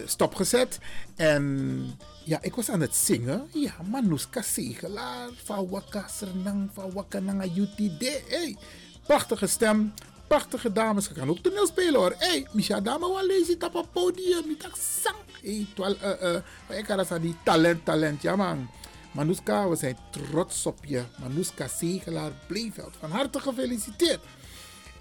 stopgezet. 0.06 0.78
En 1.16 1.96
ja, 2.24 2.38
ik 2.42 2.54
was 2.54 2.70
aan 2.70 2.80
het 2.80 2.94
zingen. 2.94 3.48
Ja, 3.52 3.74
Manuska 3.90 4.42
Segelaar, 4.42 5.28
Sernang, 6.08 6.70
Fawaka 6.72 7.18
Nanga 7.18 7.44
Yutide. 7.44 8.20
Hey, 8.28 8.56
prachtige 9.06 9.46
stem, 9.46 9.92
prachtige 10.26 10.72
dames. 10.72 11.04
Ze 11.04 11.12
kan 11.12 11.28
ook 11.28 11.38
toneel 11.38 11.66
spelen 11.66 11.94
hoor. 11.94 12.14
Hey, 12.18 12.46
Misha 12.52 12.80
Dame 12.80 13.08
wel 13.08 13.26
lezen 13.26 13.62
op 13.62 13.74
het 13.74 13.92
podium. 13.92 14.50
Ik 14.50 14.62
dacht. 14.62 15.02
Hey, 15.42 15.66
twaalf, 15.74 16.02
uh, 16.02 16.32
uh, 16.70 16.78
ik 16.78 16.86
had 16.86 17.20
die 17.20 17.36
talent, 17.44 17.84
talent, 17.84 18.22
ja 18.22 18.36
man. 18.36 18.68
Manuska, 19.12 19.68
we 19.68 19.76
zijn 19.76 19.98
trots 20.10 20.66
op 20.66 20.84
je. 20.84 21.02
Manuska 21.20 21.68
Segelaar 21.68 22.32
Bleeveld. 22.46 22.96
Van 23.00 23.10
harte 23.10 23.40
gefeliciteerd. 23.40 24.20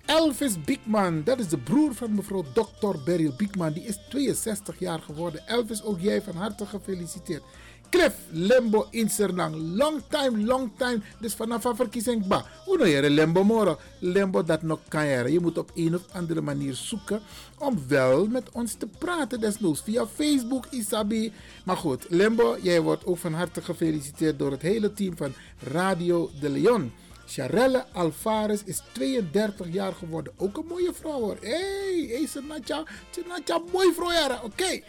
Elvis 0.05 0.63
Biekman, 0.63 1.23
dat 1.23 1.39
is 1.39 1.47
de 1.47 1.57
broer 1.57 1.93
van 1.93 2.15
mevrouw 2.15 2.43
Dr. 2.53 2.97
Beryl 3.05 3.33
Biekman. 3.37 3.73
Die 3.73 3.83
is 3.83 3.97
62 4.09 4.79
jaar 4.79 4.99
geworden. 4.99 5.47
Elvis, 5.47 5.83
ook 5.83 5.99
jij 5.99 6.21
van 6.21 6.35
harte 6.35 6.65
gefeliciteerd. 6.65 7.43
Cliff 7.89 8.15
Lembo 8.29 8.87
in 8.89 9.09
Sernang. 9.09 9.55
Long 9.55 10.01
time, 10.07 10.45
long 10.45 10.71
time. 10.77 11.01
Dus 11.19 11.33
vanaf 11.33 11.63
een 11.63 11.75
verkiezing. 11.75 12.27
Ba, 12.27 12.45
hoe 12.65 12.77
nou 12.77 12.89
je 12.89 13.09
Lembo 13.09 13.43
moro? 13.43 13.79
Lembo 13.99 14.43
dat 14.43 14.61
nog 14.61 14.79
kan 14.87 15.05
je. 15.05 15.31
Je 15.31 15.39
moet 15.39 15.57
op 15.57 15.71
een 15.75 15.95
of 15.95 16.01
andere 16.11 16.41
manier 16.41 16.73
zoeken 16.73 17.21
om 17.57 17.83
wel 17.87 18.27
met 18.27 18.51
ons 18.51 18.73
te 18.73 18.87
praten. 18.97 19.39
Desnoods 19.39 19.81
via 19.81 20.07
Facebook, 20.07 20.65
Isabi. 20.69 21.31
Maar 21.65 21.77
goed, 21.77 22.05
Lembo, 22.09 22.57
jij 22.61 22.81
wordt 22.81 23.05
ook 23.05 23.17
van 23.17 23.33
harte 23.33 23.61
gefeliciteerd 23.61 24.39
door 24.39 24.51
het 24.51 24.61
hele 24.61 24.93
team 24.93 25.17
van 25.17 25.33
Radio 25.59 26.29
de 26.39 26.49
Leon. 26.49 26.91
Charelle 27.33 27.85
Alvarez 27.93 28.61
is 28.65 28.81
32 28.91 29.73
jaar 29.73 29.93
geworden. 29.93 30.33
Ook 30.37 30.57
een 30.57 30.65
mooie 30.65 30.93
vrouw 30.93 31.19
hoor. 31.19 31.37
Hé, 31.41 31.49
hey, 31.49 32.05
hey, 32.07 32.25
Senatja, 32.27 32.83
Senatja, 33.09 33.61
mooi 33.71 33.93
vrouw. 33.93 34.35
Oké. 34.35 34.45
Okay. 34.45 34.83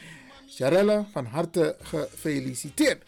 Charelle, 0.49 1.05
van 1.13 1.25
harte 1.27 1.77
gefeliciteerd. 1.83 3.03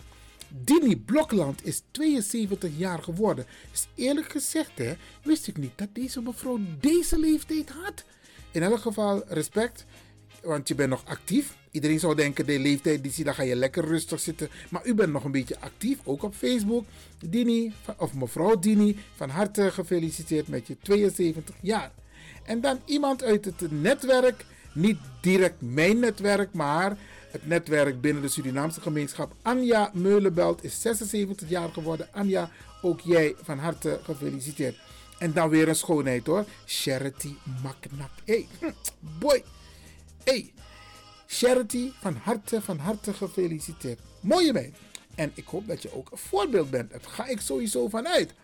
Dini 0.49 0.97
Blokland 0.97 1.67
is 1.67 1.83
72 1.91 2.71
jaar 2.77 3.03
geworden. 3.03 3.47
Is 3.73 3.87
eerlijk 3.95 4.31
gezegd, 4.31 4.79
hè, 4.79 4.93
wist 5.23 5.47
ik 5.47 5.57
niet 5.57 5.73
dat 5.79 5.89
deze 5.93 6.21
mevrouw 6.21 6.59
deze 6.81 7.19
leeftijd 7.19 7.71
had. 7.71 8.05
In 8.51 8.63
elk 8.63 8.81
geval 8.81 9.25
respect, 9.29 9.85
want 10.47 10.69
je 10.69 10.75
bent 10.75 10.91
nog 10.91 11.03
actief. 11.05 11.57
Iedereen 11.71 11.99
zou 11.99 12.15
denken, 12.15 12.47
de 12.47 12.59
leeftijd, 12.59 13.03
die 13.03 13.25
dan 13.25 13.35
ga 13.35 13.43
je 13.43 13.57
lekker 13.57 13.85
rustig 13.85 14.21
zitten. 14.21 14.49
Maar 14.71 14.87
u 14.87 14.95
bent 14.95 15.13
nog 15.13 15.25
een 15.25 15.31
beetje 15.31 15.61
actief, 15.61 15.99
ook 16.05 16.23
op 16.23 16.35
Facebook. 16.35 16.85
Dini, 17.25 17.73
of 17.97 18.15
mevrouw 18.15 18.59
Dini, 18.59 18.99
van 19.15 19.29
harte 19.29 19.71
gefeliciteerd 19.71 20.49
met 20.49 20.67
je 20.67 20.77
72 20.83 21.55
jaar. 21.61 21.91
En 22.45 22.61
dan 22.61 22.81
iemand 22.85 23.23
uit 23.23 23.45
het 23.45 23.71
netwerk, 23.71 24.45
niet 24.73 24.99
direct 25.21 25.61
mijn 25.61 25.99
netwerk, 25.99 26.53
maar 26.53 26.97
het 27.31 27.47
netwerk 27.47 28.01
binnen 28.01 28.23
de 28.23 28.29
Surinaamse 28.29 28.81
gemeenschap. 28.81 29.35
Anja 29.43 29.91
Meulenbelt 29.95 30.65
is 30.65 30.81
76 30.81 31.49
jaar 31.49 31.69
geworden. 31.73 32.09
Anja, 32.13 32.51
ook 32.83 33.01
jij 33.01 33.35
van 33.43 33.59
harte 33.59 34.01
gefeliciteerd. 34.03 34.77
En 35.19 35.33
dan 35.33 35.49
weer 35.49 35.69
een 35.69 35.77
schoonheid 35.77 36.27
hoor. 36.27 36.45
Charity 36.67 37.35
Maknak. 37.63 38.11
Hey, 38.25 38.47
boy. 39.19 39.56
Hey, 40.27 40.53
Charity, 41.27 41.93
van 42.01 42.15
harte, 42.15 42.63
van 42.63 42.79
harte 42.79 43.13
gefeliciteerd. 43.13 44.01
Mooie 44.21 44.53
meid. 44.53 44.75
En 45.15 45.33
ik 45.35 45.47
hoop 45.47 45.67
dat 45.67 45.83
je 45.83 45.95
ook 45.95 46.11
een 46.11 46.19
voorbeeld 46.19 46.71
bent. 46.71 46.91
Daar 46.91 47.01
ga 47.01 47.27
ik 47.27 47.41
sowieso 47.41 47.89
vanuit. 47.89 48.35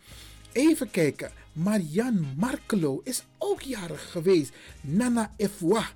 Even 0.52 0.90
kijken. 0.90 1.32
Marianne 1.52 2.20
Markelo 2.36 3.00
is 3.04 3.22
ook 3.38 3.60
jarig 3.60 4.10
geweest. 4.10 4.52
Nana 4.80 5.32
Efwa. 5.36 5.88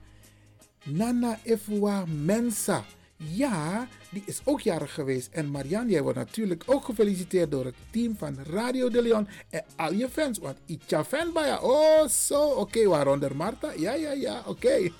Nana 0.84 1.38
Efwa 1.42 2.04
Mensa. 2.06 2.84
Ja, 3.16 3.88
die 4.10 4.22
is 4.26 4.40
ook 4.44 4.60
jarig 4.60 4.94
geweest. 4.94 5.28
En 5.32 5.50
Marianne, 5.50 5.90
jij 5.90 6.02
wordt 6.02 6.18
natuurlijk 6.18 6.62
ook 6.66 6.84
gefeliciteerd 6.84 7.50
door 7.50 7.64
het 7.64 7.76
team 7.90 8.16
van 8.16 8.36
Radio 8.50 8.88
de 8.88 9.02
Leon 9.02 9.28
en 9.50 9.64
al 9.76 9.92
je 9.92 10.08
fans. 10.08 10.38
Want 10.38 10.58
Itcha 10.66 11.04
fan 11.04 11.32
bij 11.32 11.46
je. 11.46 11.62
Oh, 11.62 12.08
zo. 12.08 12.42
Oké, 12.42 12.60
okay, 12.60 12.86
waaronder 12.86 13.36
Marta? 13.36 13.72
Ja, 13.76 13.94
ja, 13.94 14.12
ja. 14.12 14.42
Oké. 14.46 14.78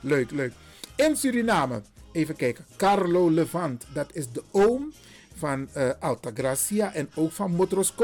leuk, 0.00 0.30
leuk. 0.30 0.52
In 0.96 1.16
Suriname, 1.16 1.82
even 2.12 2.36
kijken. 2.36 2.66
Carlo 2.76 3.30
Levant, 3.30 3.86
dat 3.92 4.10
is 4.12 4.32
de 4.32 4.42
oom 4.50 4.92
van 5.40 5.68
uh, 5.76 5.90
Alta 6.00 6.30
Gracia 6.34 6.94
en 6.94 7.08
ook 7.14 7.32
van 7.32 7.54
Motros 7.54 7.94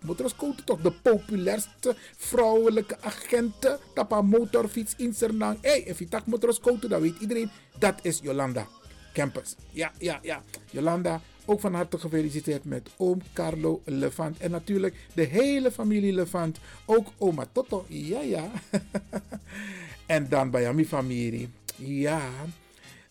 Motros 0.00 0.36
Couto 0.36 0.62
toch 0.64 0.80
de 0.80 0.92
populairste 0.92 1.96
vrouwelijke 2.16 2.96
agenten. 3.00 3.78
Tapa 3.94 4.22
motorfiets 4.22 4.94
in. 4.96 5.14
Hé, 5.40 5.56
hey, 5.60 5.94
je 5.98 6.08
tak 6.08 6.26
Motros 6.26 6.60
Couto, 6.60 6.88
dan 6.88 7.00
weet 7.00 7.20
iedereen 7.20 7.50
dat 7.78 7.94
is 8.02 8.20
Jolanda 8.22 8.66
Campus. 9.12 9.56
Ja, 9.70 9.92
ja, 9.98 10.18
ja. 10.22 10.42
Jolanda, 10.70 11.20
ook 11.44 11.60
van 11.60 11.74
harte 11.74 11.98
gefeliciteerd 11.98 12.64
met 12.64 12.90
oom 12.96 13.22
Carlo 13.32 13.82
Levant. 13.84 14.38
En 14.38 14.50
natuurlijk 14.50 14.94
de 15.14 15.22
hele 15.22 15.70
familie 15.70 16.12
Levant. 16.12 16.58
Ook 16.86 17.06
oma 17.18 17.46
Toto. 17.52 17.84
Ja, 17.88 18.20
ja. 18.20 18.50
en 20.12 20.28
dan 20.28 20.50
bij 20.50 20.74
mijn 20.74 20.86
familie. 20.86 21.48
Ja, 21.76 22.28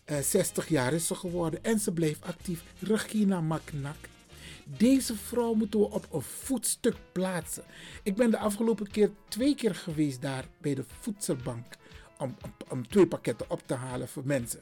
uh, 0.06 0.18
60 0.18 0.68
jaar 0.68 0.92
is 0.92 1.06
ze 1.06 1.14
geworden 1.14 1.64
en 1.64 1.78
ze 1.78 1.92
bleef 1.92 2.18
actief. 2.20 2.62
Regina 2.78 3.40
Maknak. 3.40 3.96
Deze 4.64 5.14
vrouw 5.16 5.54
moeten 5.54 5.80
we 5.80 5.90
op 5.90 6.06
een 6.12 6.22
voetstuk 6.22 6.96
plaatsen. 7.12 7.64
Ik 8.02 8.14
ben 8.14 8.30
de 8.30 8.38
afgelopen 8.38 8.90
keer 8.90 9.10
twee 9.28 9.54
keer 9.54 9.74
geweest 9.74 10.22
daar 10.22 10.44
bij 10.60 10.74
de 10.74 10.84
voedselbank. 11.00 11.64
Om, 12.18 12.36
om 12.68 12.88
twee 12.88 13.06
pakketten 13.06 13.50
op 13.50 13.62
te 13.66 13.74
halen 13.74 14.08
voor 14.08 14.26
mensen. 14.26 14.60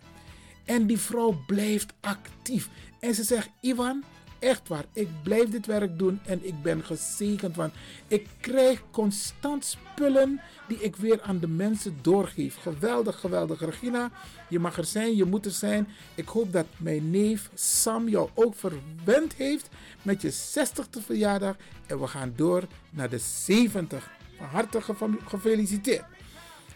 En 0.65 0.87
die 0.87 0.99
vrouw 0.99 1.43
blijft 1.47 1.93
actief. 2.01 2.69
En 3.01 3.15
ze 3.15 3.25
zegt: 3.25 3.51
Ivan, 3.61 4.05
echt 4.41 4.69
waar, 4.69 4.85
ik 4.93 5.09
blijf 5.23 5.51
dit 5.51 5.67
werk 5.67 5.99
doen 5.99 6.21
en 6.25 6.47
ik 6.47 6.63
ben 6.63 6.85
gezegend. 6.85 7.57
Want 7.57 7.75
ik 8.09 8.27
krijg 8.41 8.83
constant 8.91 9.65
spullen 9.65 10.41
die 10.69 10.79
ik 10.79 10.97
weer 10.97 11.23
aan 11.23 11.39
de 11.39 11.49
mensen 11.49 11.99
doorgeef. 12.01 12.57
Geweldig, 12.57 13.21
geweldig. 13.21 13.61
Regina, 13.61 14.11
je 14.49 14.59
mag 14.59 14.77
er 14.77 14.85
zijn, 14.85 15.17
je 15.17 15.25
moet 15.25 15.45
er 15.45 15.51
zijn. 15.51 15.89
Ik 16.15 16.29
hoop 16.29 16.53
dat 16.53 16.67
mijn 16.77 17.11
neef 17.11 17.51
Sam 17.55 18.09
jou 18.09 18.29
ook 18.35 18.55
verwend 18.55 19.35
heeft 19.35 19.69
met 20.03 20.23
je 20.23 20.33
60ste 20.33 21.05
verjaardag. 21.05 21.57
En 21.87 22.01
we 22.01 22.07
gaan 22.07 22.33
door 22.37 22.63
naar 22.91 23.11
de 23.11 23.19
70. 23.19 24.11
Van 24.37 24.47
harte 24.47 24.81
gefeliciteerd. 25.25 26.05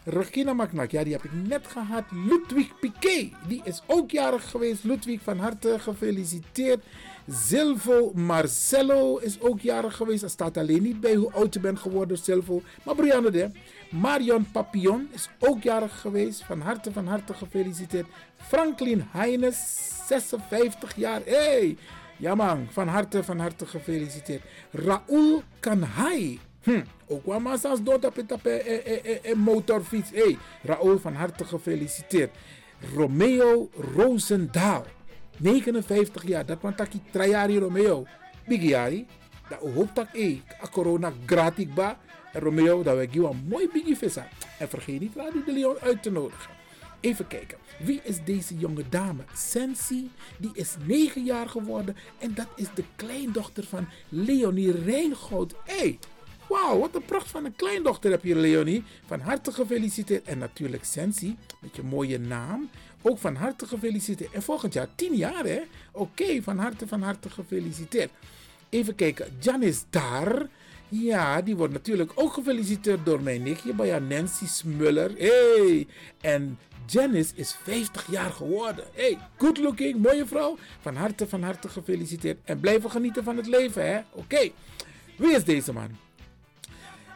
Regina 0.07 0.53
Maknak, 0.53 0.91
ja, 0.91 1.03
die 1.03 1.13
heb 1.13 1.23
ik 1.23 1.31
net 1.33 1.67
gehad. 1.67 2.03
Ludwig 2.11 2.79
Piquet, 2.79 3.31
die 3.47 3.61
is 3.63 3.81
ook 3.87 4.11
jarig 4.11 4.49
geweest. 4.49 4.83
Ludwig, 4.83 5.21
van 5.21 5.39
harte 5.39 5.79
gefeliciteerd. 5.79 6.83
Silvo 7.29 8.11
Marcello 8.13 9.17
is 9.17 9.39
ook 9.39 9.59
jarig 9.59 9.95
geweest. 9.95 10.23
Er 10.23 10.29
staat 10.29 10.57
alleen 10.57 10.81
niet 10.81 10.99
bij 10.99 11.15
hoe 11.15 11.31
oud 11.31 11.53
je 11.53 11.59
bent 11.59 11.79
geworden, 11.79 12.17
Silvo. 12.17 12.61
Maar 12.83 12.95
Brianne 12.95 13.31
de. 13.31 13.49
Marion 13.89 14.51
Papillon 14.51 15.09
is 15.11 15.29
ook 15.39 15.63
jarig 15.63 16.01
geweest. 16.01 16.43
Van 16.43 16.61
harte, 16.61 16.91
van 16.91 17.07
harte 17.07 17.33
gefeliciteerd. 17.33 18.07
Franklin 18.37 19.05
Heines, 19.11 19.89
56 20.07 20.95
jaar. 20.95 21.21
Hey! 21.25 21.77
Ja 22.17 22.35
man, 22.35 22.67
van 22.69 22.87
harte, 22.87 23.23
van 23.23 23.39
harte 23.39 23.65
gefeliciteerd. 23.65 24.41
Raoul 24.71 25.43
Kanhai. 25.59 26.39
Hm, 26.65 26.81
ook 27.07 27.25
wel 27.25 27.39
massa's 27.39 27.83
dood 27.83 28.05
op 28.05 28.17
een 28.17 29.39
motorfiets. 29.39 30.09
Hey, 30.11 30.37
Raoul, 30.63 30.99
van 30.99 31.13
harte 31.13 31.45
gefeliciteerd. 31.45 32.35
Romeo 32.93 33.69
Roosendaal. 33.95 34.85
59 35.37 36.27
jaar. 36.27 36.45
Dat 36.45 36.61
want 36.61 36.77
taki 36.77 37.01
trajari 37.11 37.59
Romeo. 37.59 38.05
Bigiari. 38.47 39.05
Dat 39.49 39.59
hoop 39.59 39.95
dat 39.95 40.07
ik. 40.11 40.43
corona 40.71 41.13
gratis 41.25 41.73
ba. 41.73 41.97
En 42.33 42.41
Romeo, 42.41 42.83
dat 42.83 42.97
we 42.97 43.19
een 43.19 43.45
mooi 43.47 43.69
biggie 43.73 43.97
visa. 43.97 44.27
En 44.59 44.69
vergeet 44.69 44.99
niet 44.99 45.15
Radio 45.15 45.43
de 45.43 45.53
Leon 45.53 45.79
uit 45.79 46.03
te 46.03 46.11
nodigen. 46.11 46.53
Even 46.99 47.27
kijken. 47.27 47.57
Wie 47.79 48.01
is 48.03 48.23
deze 48.23 48.57
jonge 48.57 48.83
dame? 48.89 49.23
Sensi, 49.33 50.11
die 50.37 50.51
is 50.53 50.75
9 50.85 51.23
jaar 51.23 51.49
geworden. 51.49 51.95
En 52.19 52.33
dat 52.33 52.47
is 52.55 52.67
de 52.73 52.83
kleindochter 52.95 53.63
van 53.63 53.87
Leonie 54.09 54.71
Rijngoud. 54.71 55.55
Hé, 55.63 55.77
hey, 55.77 55.99
wauw, 56.49 56.79
wat 56.79 56.95
een 56.95 57.05
pracht 57.05 57.27
van 57.27 57.45
een 57.45 57.55
kleindochter 57.55 58.11
heb 58.11 58.23
je, 58.23 58.35
Leonie. 58.35 58.83
Van 59.05 59.19
harte 59.19 59.51
gefeliciteerd. 59.51 60.23
En 60.23 60.37
natuurlijk 60.37 60.83
Sensi, 60.83 61.37
met 61.59 61.75
je 61.75 61.83
mooie 61.83 62.19
naam. 62.19 62.69
Ook 63.01 63.17
van 63.17 63.35
harte 63.35 63.67
gefeliciteerd. 63.67 64.31
En 64.31 64.43
volgend 64.43 64.73
jaar 64.73 64.87
10 64.95 65.15
jaar, 65.15 65.43
hè? 65.43 65.61
Oké, 65.91 66.41
van 66.41 66.57
harte, 66.57 66.87
van 66.87 67.01
harte 67.01 67.29
gefeliciteerd. 67.29 68.11
Even 68.69 68.95
kijken, 68.95 69.27
Janis 69.39 69.83
daar. 69.89 70.47
Ja, 70.89 71.41
die 71.41 71.55
wordt 71.55 71.73
natuurlijk 71.73 72.11
ook 72.15 72.33
gefeliciteerd 72.33 73.05
door 73.05 73.21
mijn 73.21 73.43
nichtje, 73.43 73.73
bij 73.73 73.99
Nancy 73.99 74.47
Smuller. 74.47 75.11
Hey! 75.17 75.87
En 76.21 76.57
Janice 76.85 77.31
is 77.35 77.55
50 77.63 78.11
jaar 78.11 78.31
geworden. 78.31 78.85
Hey, 78.93 79.17
good 79.37 79.57
looking, 79.57 80.01
mooie 80.01 80.25
vrouw. 80.25 80.57
Van 80.79 80.95
harte, 80.95 81.27
van 81.27 81.43
harte 81.43 81.69
gefeliciteerd. 81.69 82.37
En 82.43 82.59
blijven 82.59 82.91
genieten 82.91 83.23
van 83.23 83.37
het 83.37 83.47
leven, 83.47 83.87
hè? 83.87 84.01
Oké. 84.11 84.49
Wie 85.17 85.35
is 85.35 85.43
deze 85.43 85.73
man? 85.73 86.04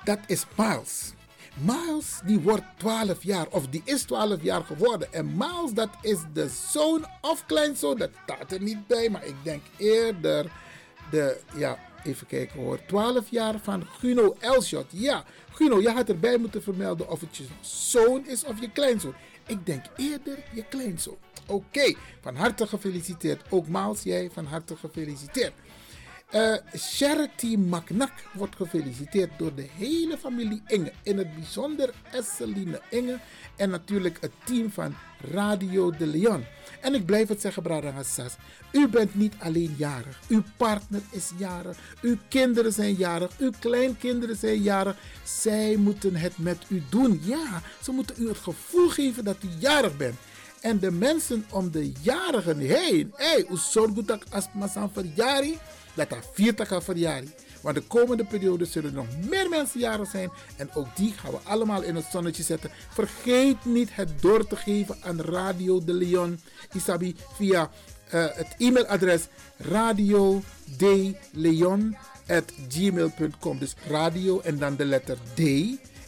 Dat 0.10 0.20
is 0.28 0.46
Miles. 0.56 1.14
Miles 1.62 2.20
die 2.26 2.40
wordt 2.40 2.64
12 2.78 3.24
jaar, 3.24 3.48
of 3.50 3.68
die 3.68 3.82
is 3.86 4.02
12 4.02 4.42
jaar 4.42 4.64
geworden. 4.64 5.14
En 5.14 5.38
Miles 5.38 5.74
dat 5.74 5.90
is 6.02 6.18
de 6.34 6.50
zoon 6.72 7.06
of 7.22 7.46
kleinzoon, 7.46 7.98
dat 7.98 8.10
staat 8.24 8.52
er 8.52 8.62
niet 8.62 8.88
bij, 8.88 9.10
maar 9.10 9.26
ik 9.26 9.36
denk 9.44 9.62
eerder 9.78 10.52
de, 11.12 11.40
ja, 11.56 11.80
even 12.04 12.28
kijken 12.28 12.60
hoor, 12.60 12.80
12 12.86 13.30
jaar 13.30 13.60
van 13.60 13.86
Guno 13.86 14.36
Elshot. 14.40 14.86
Ja, 14.90 15.24
Guno, 15.52 15.82
je 15.82 15.90
had 15.90 16.10
erbij 16.10 16.38
moeten 16.38 16.64
vermelden 16.64 17.10
of 17.10 17.20
het 17.20 17.38
je 17.38 17.46
zoon 17.62 18.28
is 18.28 18.44
of 18.44 18.60
je 18.60 18.72
kleinzoon. 18.72 19.14
Ik 19.48 19.66
denk 19.66 19.86
eerder 19.96 20.38
je 20.54 20.64
kleinzoon. 20.70 21.18
Oké, 21.46 21.94
van 22.22 22.36
harte 22.36 22.68
gefeliciteerd. 22.68 23.42
Ook 23.50 23.68
Miles, 23.68 24.04
jij 24.04 24.30
van 24.34 24.46
harte 24.46 24.76
gefeliciteerd. 24.76 25.54
Uh, 26.36 26.56
Charity 26.74 27.56
McNack 27.56 28.12
wordt 28.34 28.56
gefeliciteerd 28.56 29.32
door 29.38 29.56
de 29.56 29.68
hele 29.78 30.18
familie 30.18 30.62
Inge. 30.68 30.92
In 31.04 31.18
het 31.18 31.36
bijzonder 31.36 31.94
Esseline 32.12 32.82
Inge 32.90 33.20
en 33.56 33.70
natuurlijk 33.70 34.18
het 34.22 34.32
team 34.44 34.72
van 34.72 34.96
Radio 35.32 35.92
de 35.92 36.08
Leon. 36.08 36.46
En 36.82 36.94
ik 36.94 37.06
blijf 37.06 37.28
het 37.28 37.42
zeggen, 37.42 37.64
Brada 37.64 37.92
Hassas. 37.92 38.36
U 38.72 38.88
bent 38.88 39.16
niet 39.16 39.34
alleen 39.40 39.76
jarig. 39.78 40.20
Uw 40.28 40.44
partner 40.58 41.02
is 41.12 41.32
jarig. 41.38 41.78
Uw 42.02 42.18
kinderen 42.28 42.74
zijn 42.74 42.94
jarig. 42.94 43.32
Uw 43.40 43.52
kleinkinderen 43.60 44.36
zijn 44.36 44.62
jarig. 44.62 44.98
Zij 45.24 45.76
moeten 45.76 46.16
het 46.16 46.38
met 46.38 46.66
u 46.68 46.84
doen. 46.90 47.22
Ja, 47.24 47.62
ze 47.82 47.92
moeten 47.92 48.16
u 48.20 48.28
het 48.28 48.38
gevoel 48.38 48.90
geven 48.90 49.24
dat 49.24 49.38
u 49.44 49.48
jarig 49.60 49.98
bent. 49.98 50.16
En 50.62 50.80
de 50.80 50.92
mensen 50.92 51.46
om 51.52 51.72
de 51.72 51.92
jarigen 52.02 52.58
heen. 52.58 53.14
Hé, 53.16 53.26
hey, 53.26 53.46
hoe 53.48 53.58
zorg 53.58 53.92
dat 53.92 54.32
als 54.32 54.48
maar 54.54 54.90
verjari? 54.94 55.58
Dat 56.00 56.10
dat 56.10 56.30
viert 56.34 56.68
gaan 56.68 56.84
verjaren. 56.84 57.34
Want 57.62 57.76
de 57.76 57.82
komende 57.82 58.26
periode 58.26 58.66
zullen 58.66 58.90
er 58.90 58.96
nog 58.96 59.30
meer 59.30 59.50
mensen 59.50 59.80
jarig 59.80 60.10
zijn. 60.10 60.30
En 60.58 60.70
ook 60.74 60.96
die 60.96 61.14
gaan 61.14 61.32
we 61.32 61.38
allemaal 61.44 61.82
in 61.82 61.96
het 61.96 62.06
zonnetje 62.12 62.44
zetten. 62.44 62.72
Vergeet 62.94 63.66
niet 63.66 63.90
het 63.92 64.22
door 64.22 64.48
te 64.48 64.56
geven 64.56 64.98
aan 65.02 65.22
Radio 65.22 65.84
de 65.84 65.94
Leon. 65.94 66.40
Isabi 66.74 67.16
via 67.34 67.70
uh, 68.14 68.26
het 68.34 68.56
e-mailadres 68.58 69.28
radio 69.58 70.42
de 70.78 71.16
Leon 71.32 71.98
gmail.com. 72.70 73.60
Dus 73.60 73.76
radio 73.88 74.40
en 74.40 74.58
dan 74.58 74.76
de 74.76 74.86
letter 74.86 75.18
D. 75.34 75.40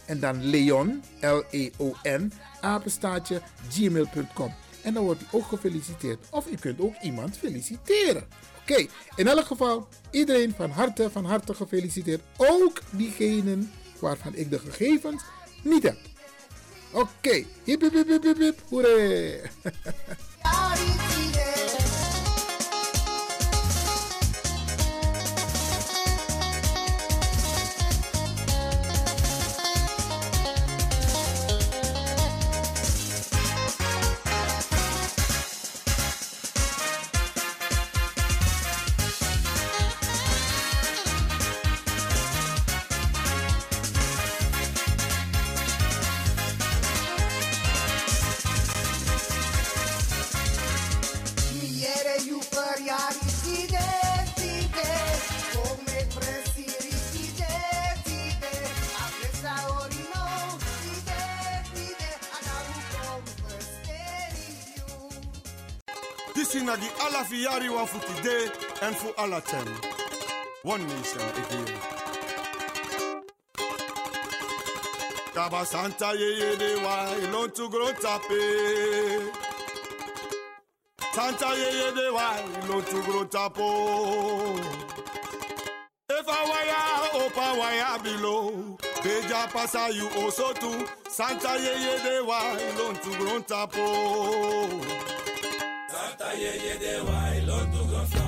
En 0.06 0.20
dan 0.20 0.44
Leon, 0.44 1.02
L-E-O-N, 1.20 2.32
apenstaatje 2.60 3.40
gmail.com. 3.70 4.54
En 4.82 4.94
dan 4.94 5.04
wordt 5.04 5.22
u 5.22 5.24
ook 5.30 5.46
gefeliciteerd. 5.46 6.18
Of 6.30 6.46
u 6.50 6.54
kunt 6.54 6.80
ook 6.80 6.94
iemand 7.02 7.36
feliciteren. 7.36 8.26
Oké, 8.62 8.86
in 9.16 9.28
elk 9.28 9.46
geval, 9.46 9.88
iedereen 10.10 10.54
van 10.56 10.70
harte, 10.70 11.10
van 11.10 11.24
harte 11.24 11.54
gefeliciteerd. 11.54 12.20
Ook 12.36 12.80
diegenen 12.90 13.72
waarvan 13.98 14.34
ik 14.34 14.50
de 14.50 14.58
gegevens 14.58 15.22
niet 15.62 15.82
heb. 15.82 15.98
Oké, 16.90 17.00
okay. 17.00 17.46
hip 17.64 17.80
hip 17.80 17.92
hip 17.92 18.22
hip 18.22 18.38
hip, 18.38 18.58
hoeré. 66.52 66.64
nagi 66.64 66.88
ala 67.00 67.24
fi 67.24 67.44
yari 67.44 67.68
wan 67.68 67.86
fu 67.86 67.98
today 67.98 68.50
and 68.82 68.96
fu 68.96 69.08
ala 69.18 69.40
ten. 69.40 69.66
One 70.62 70.86
nation 70.86 71.20
again. 71.20 71.78
Kaba 75.34 75.64
Santa 75.64 76.12
ye 76.14 76.38
ye 76.38 76.56
de 76.56 76.76
wa 76.84 77.14
ilon 77.22 77.50
tu 77.50 77.68
gro 77.68 77.86
tape. 77.92 78.42
Santa 81.12 81.48
ye 81.56 81.70
ye 81.78 81.92
de 81.94 82.12
wa 82.12 82.36
ilon 82.62 82.82
tu 82.84 83.02
gro 83.02 83.24
tapo. 83.24 83.68
If 86.10 86.28
I 86.28 86.44
wire 86.50 87.24
opa 87.24 87.58
wire 87.58 87.98
below. 88.02 88.76
Beja 89.02 89.50
pasa 89.52 89.90
you 89.92 90.08
also 90.20 90.52
too. 90.52 90.86
Santa 91.08 91.56
ye 91.58 91.74
ye 91.84 91.94
de 92.04 92.24
wa 92.24 92.38
ilon 92.54 92.94
tu 93.02 93.10
gro 93.16 93.40
tapo 93.40 95.11
ayẹyẹ 96.32 96.74
dẹ̀ 96.82 96.98
wá 97.06 97.18
ìlọ́dún 97.38 97.84
kan 97.92 98.06
fún. 98.12 98.21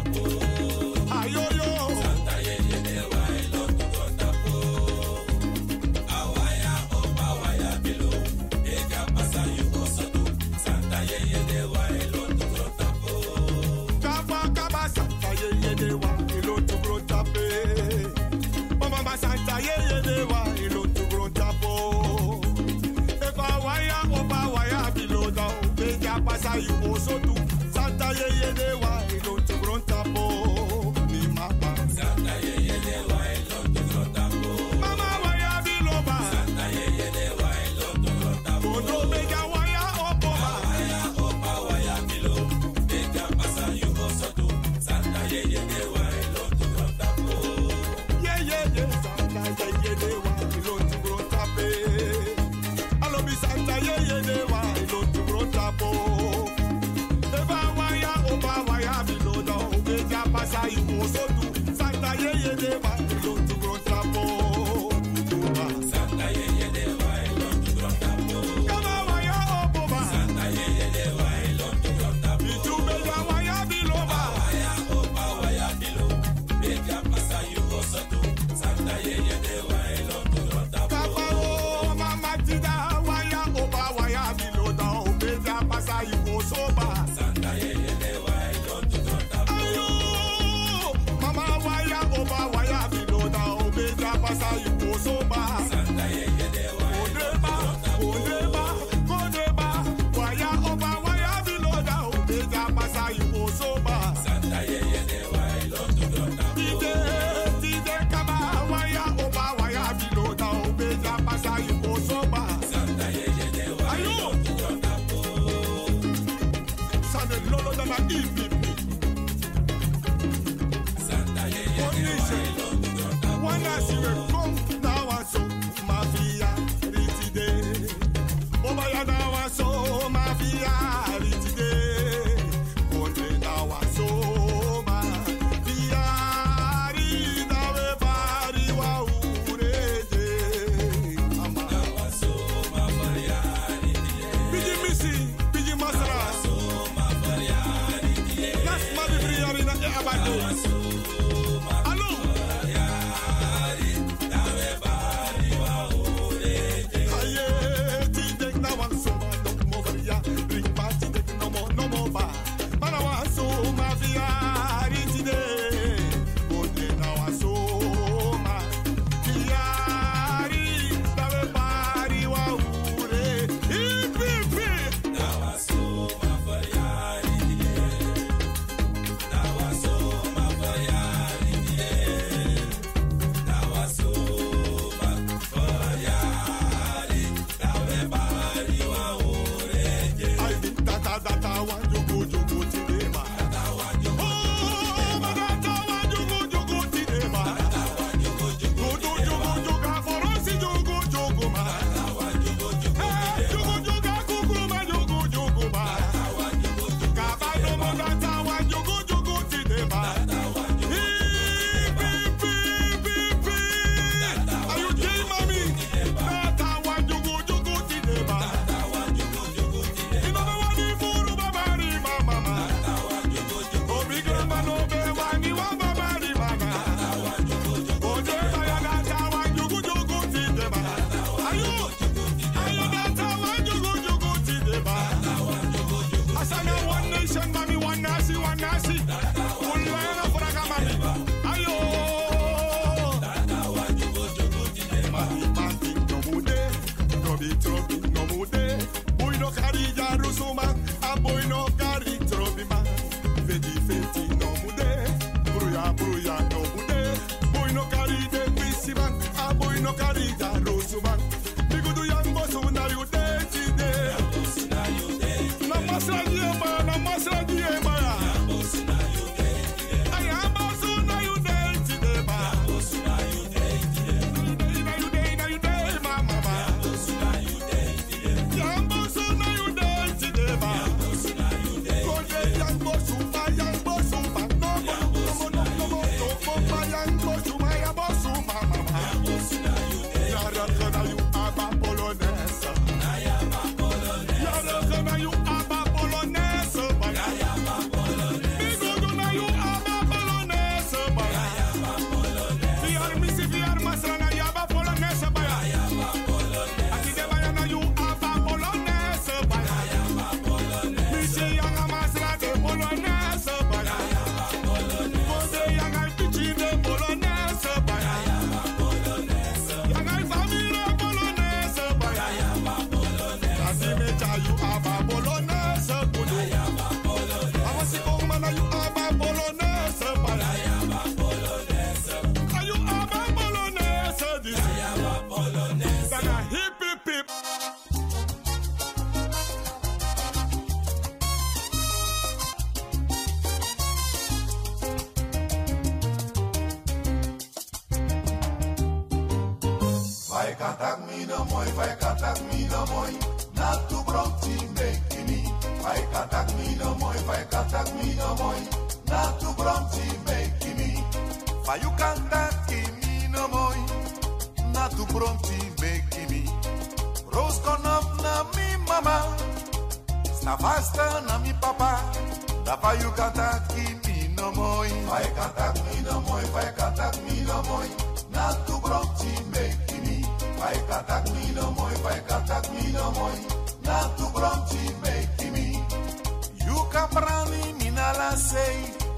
Santa 61.76 62.14
Yeye 62.16 62.56
de 62.56 62.78
Ba. 62.82 62.93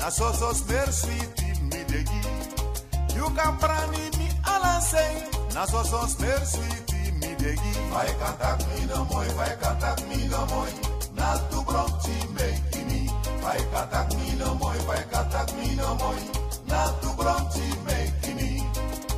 na 0.06 0.10
so 0.10 0.30
so 0.32 0.48
mercy 0.70 1.18
till 1.34 1.60
me 1.66 1.82
dey 1.90 2.04
give 2.06 3.16
you 3.16 3.26
can 3.34 3.56
prani 3.58 4.04
me 4.18 4.28
ala 4.46 4.80
say. 4.80 5.26
Na 5.54 5.64
so 5.66 5.82
so 5.82 6.00
mercy 6.22 6.62
till 6.86 7.12
me 7.18 7.34
dey 7.42 7.56
give 7.58 7.90
why 7.90 8.06
can't 8.20 8.38
attack 8.38 8.60
me 8.70 8.86
no 8.86 9.04
more. 9.10 9.24
Why 9.34 9.50
can't 9.60 10.08
me 10.08 10.28
no 10.28 10.46
more. 10.46 10.70
Na 11.18 11.34
tu 11.50 11.58
brought 11.66 11.98
to 12.04 12.14
make 12.38 12.86
me. 12.86 13.08
Why 13.42 13.56
can't 13.72 13.90
attack 13.90 14.08
me 14.14 14.36
no 14.38 14.54
more. 14.54 14.78
Why 14.86 15.02
can't 15.10 15.50
me 15.58 15.74
no 15.74 15.88
more. 15.98 16.22
Na 16.70 16.80
tu 17.02 17.08
brought 17.18 17.50
to 17.50 17.66
make 17.90 18.36
me. 18.38 18.62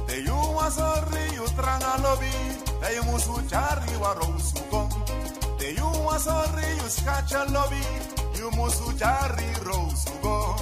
The 0.09 0.16
you 0.24 0.41
was 0.57 0.74
sorry 0.76 1.24
you 1.36 1.45
tranga 1.53 2.01
lobby 2.03 2.32
the 2.80 2.89
you 2.97 3.03
musu 3.12 3.34
chari 3.51 3.93
wa 4.01 4.14
rosu 4.14 4.62
con 4.70 4.89
the 5.59 5.68
you 5.76 5.91
was 6.07 6.24
sorry 6.24 6.64
you 6.80 6.89
scratch 6.89 7.32
lobby 7.53 7.82
you 8.39 8.49
musu 8.57 8.89
chari 9.01 9.49
rosu 9.68 10.14
go 10.22 10.57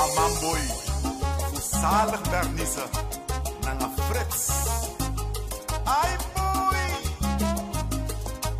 Amamboy, 0.00 0.60
o 1.52 1.60
Saler 1.60 2.18
bernisa, 2.30 2.86
na 3.64 3.88
Fritz. 4.06 4.48
Ai, 5.84 6.16
boy! 6.34 6.80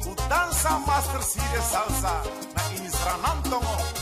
O 0.07 0.15
Dança 0.29 0.71
Master 0.87 1.23
Series 1.23 1.65
Salsa, 1.65 2.23
na 2.55 2.77
Inisranantongo. 2.77 4.00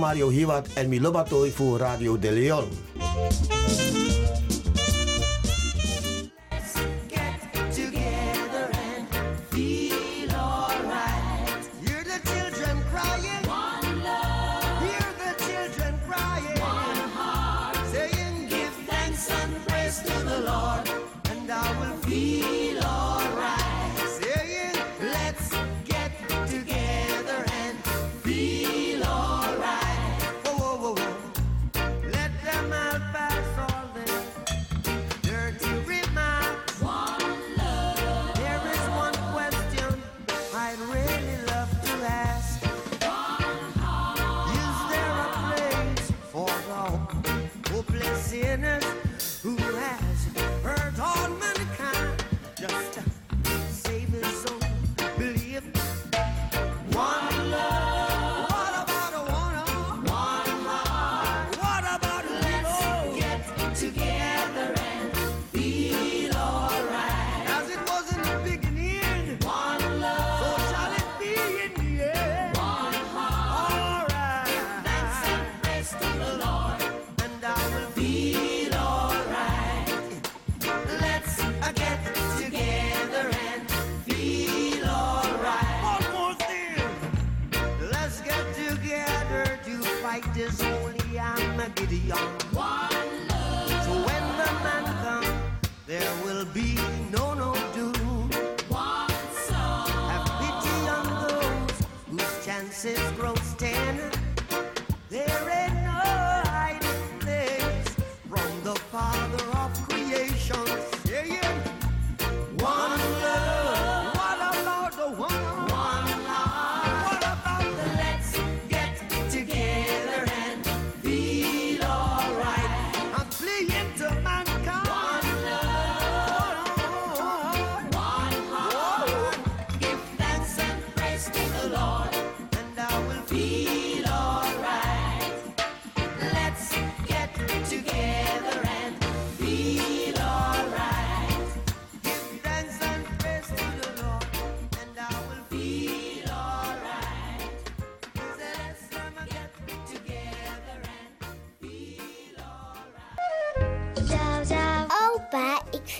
Mario 0.00 0.28
Hivat 0.28 0.68
en 0.74 0.88
Milobatoy 0.88 1.50
voor 1.50 1.78
Radio 1.78 2.18
De 2.18 2.32
Leon. 2.32 2.89
sinner 48.30 48.79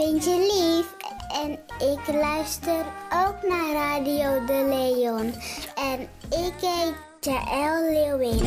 vind 0.01 0.25
je 0.25 0.37
lief. 0.53 0.95
En 1.43 1.51
ik 1.93 2.15
luister 2.15 2.85
ook 3.27 3.49
naar 3.49 3.73
Radio 3.73 4.45
De 4.45 4.67
Leon. 4.69 5.35
En 5.75 6.01
ik 6.45 6.55
heet 6.61 6.95
Jaël 7.21 7.93
Leeuwin. 7.93 8.41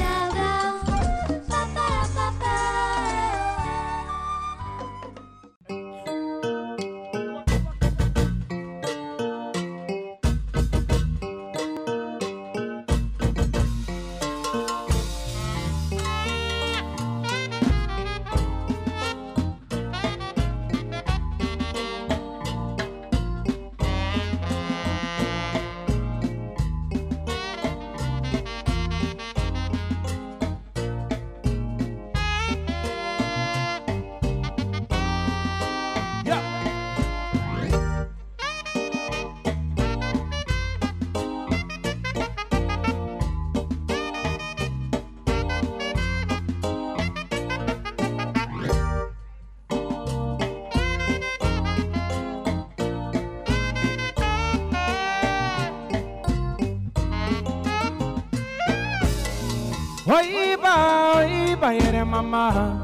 Mama, 62.24 62.82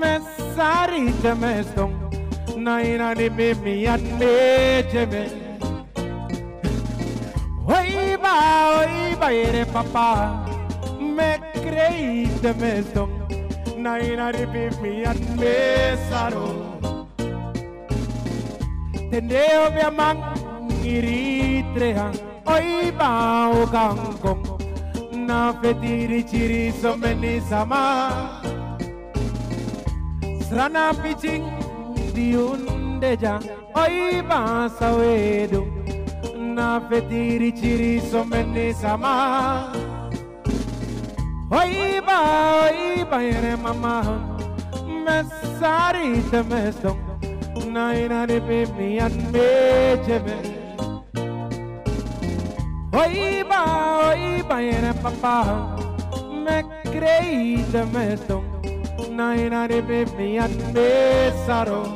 me 0.00 0.18
sari 0.54 1.12
te 1.22 1.34
me 1.34 1.62
stong, 1.62 1.94
na 2.56 2.80
ina 2.82 3.14
ni 3.14 3.28
mi 3.28 3.54
mi 3.54 3.86
an 3.86 4.02
me 4.18 4.82
jeme. 4.92 5.24
Oiba, 7.66 8.34
oiba, 8.80 9.28
yere 9.32 9.64
papa, 9.72 10.08
me 11.00 11.30
crei 11.64 12.28
te 12.42 12.52
me 12.60 12.82
stong, 12.82 13.12
na 13.78 13.96
ina 13.98 14.32
ni 14.32 14.44
mi 14.46 14.64
mi 14.82 15.04
an 15.04 15.20
me 15.40 15.56
saro. 16.08 16.48
Tendeo 19.10 19.70
mi 19.74 19.80
amang 19.80 20.22
iritrea, 20.82 22.10
oiba 22.46 23.10
o 23.48 23.66
kangkong 23.74 24.44
na 25.26 25.54
fetiri 25.60 26.20
chiri 26.30 26.72
someni 26.80 27.40
sama 27.48 28.33
Rana 30.56 30.94
pitching 31.02 31.46
the 32.14 32.26
undeja 32.34 33.34
oi 33.82 34.22
basawedo 34.28 35.62
na 36.56 36.68
fetiri 36.88 37.50
chiri 37.58 38.00
somene 38.10 38.66
sama 38.82 39.14
oi 41.60 41.98
ba 42.06 42.18
oi 42.66 43.02
ba 43.10 43.18
ere 43.32 43.56
mama 43.64 43.96
me 45.04 45.18
temestom 46.30 46.98
na 47.74 47.90
ina 48.04 48.24
de 48.24 48.38
pe 48.46 48.62
mi 48.78 48.88
an 49.08 49.20
mejeme 49.34 50.38
oi 53.02 53.42
ba 53.50 53.60
oi 54.08 54.42
ba 54.48 54.62
ere 54.62 54.92
papa 55.02 55.36
me 56.44 56.58
creí 56.94 57.64
so 58.28 58.53
naina 59.14 59.64
and 59.64 59.70
they 59.70 59.80
make 59.80 60.16
me 60.18 60.38
admit 60.38 61.32
sorrow. 61.46 61.86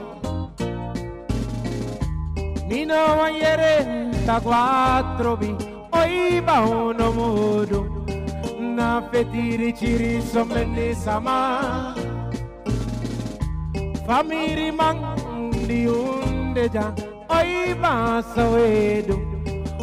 Mi 2.69 2.85
no 2.85 3.17
quattro 4.43 5.37
vi, 5.37 5.55
oi 5.91 6.41
ba 6.43 6.61
uno 6.61 7.09
na 8.77 9.03
fetiri 9.11 9.75
ciri 9.75 10.21
sommene 10.21 10.95
sama. 10.95 11.95
Famiri 14.07 14.71
man 14.71 14.99
di 15.67 15.87
unde 15.87 16.69
già, 16.71 16.93
oi 17.29 17.75
ba 17.75 18.23
savedo, 18.35 19.19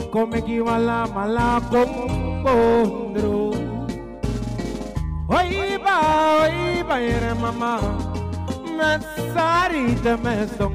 come 0.10 0.42
chi 0.44 0.60
va 0.60 0.78
la 0.78 1.08
mala. 1.14 1.62
Oi 5.28 5.65
ba 6.88 6.98
ere 7.02 7.34
mama 7.34 7.74
me 8.78 8.92
sari 9.34 9.96
te 10.04 10.16
mesto 10.24 10.68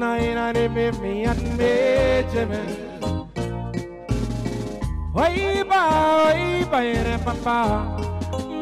na 0.00 0.16
ina 0.18 0.52
re 0.52 0.68
me 0.68 0.90
mi 1.00 1.24
an 1.24 1.40
me 1.58 1.72
cheme 2.32 2.62
Oi 5.24 5.62
ba 5.70 5.82
oi 6.26 6.64
ba 6.70 6.80
ere 6.84 7.16
papa 7.26 7.58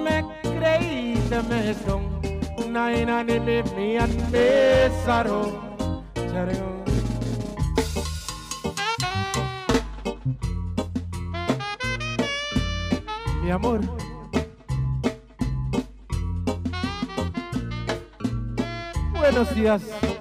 me 0.05 0.17
crei 0.43 1.17
te 1.31 1.41
mesto 1.51 2.01
na 2.75 2.85
ina 3.01 3.23
re 3.29 3.39
me 3.47 3.59
mi 3.77 3.89
an 3.97 4.13
me 4.33 4.47
saro 5.05 5.43
Chareo 6.31 6.71
mi 13.43 13.51
amor. 13.51 14.04
Buenos 19.35 19.53
días. 19.57 20.14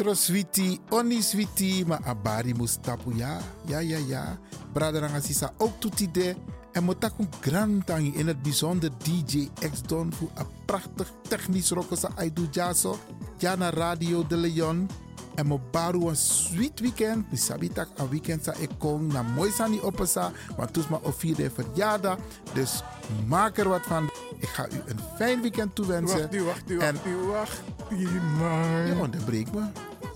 Botro 0.00 0.14
switi, 0.14 0.80
oni 0.90 1.22
switi, 1.22 1.84
ma 1.84 1.98
abari 2.04 2.54
mustapu 2.54 3.12
ya. 3.12 3.36
Ja, 3.68 3.82
ja, 3.82 3.98
ja. 3.98 4.38
Braderanga 4.72 5.20
sisa 5.20 5.52
ook 5.58 5.80
toetide. 5.80 6.36
En 6.72 6.84
Motaku 6.84 7.26
Grantangi 7.40 8.12
in 8.14 8.26
het 8.26 8.42
bijzonder 8.42 8.90
DJ 9.02 9.48
X-Don 9.72 10.12
voor 10.12 10.28
een 10.34 10.46
prachtig 10.64 11.12
technisch 11.28 11.70
rokosa 11.70 12.10
Aidu 12.16 12.48
Jaso. 12.50 12.98
Jana 13.38 13.70
Radio 13.70 14.26
de 14.26 14.36
Leon. 14.36 14.88
En 15.34 15.46
mo 15.46 15.60
baru 15.70 16.08
een 16.08 16.16
sweet 16.16 16.80
weekend. 16.80 17.30
Mi 17.30 17.36
sabi 17.36 17.68
tak 17.68 17.88
een 17.96 18.08
weekend 18.08 18.44
sa 18.44 18.52
ik 18.54 18.70
kom 18.78 19.06
na 19.06 19.22
mooi 19.22 19.50
sani 19.50 19.80
opesa. 19.80 20.32
Want 20.56 20.72
toes 20.72 20.88
ma 20.88 20.98
o 21.02 21.10
vierde 21.10 21.50
verjaardag. 21.50 22.18
Dus 22.52 22.82
maak 23.26 23.58
er 23.58 23.68
wat 23.68 23.82
van. 23.82 24.10
Ik 24.38 24.48
ga 24.48 24.68
u 24.68 24.82
een 24.86 25.00
fijn 25.16 25.40
weekend 25.40 25.74
toewensen. 25.74 26.20
Wacht 26.20 26.34
u, 26.34 26.42
wacht 26.42 26.70
u, 26.70 26.78
wacht 26.78 27.06
u, 27.06 27.16
wacht 27.26 27.62
u, 27.90 28.08
man. 28.38 28.86
Je 28.86 28.94
onderbreekt 29.00 29.54
me. 29.54 29.62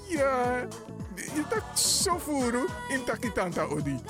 Ja, 0.09 0.67
je 1.15 1.45
tak 1.49 1.77
zo 1.77 2.19
voeren 2.19 2.65
in 2.89 3.05
takitanta 3.05 3.63
odi. 3.63 4.01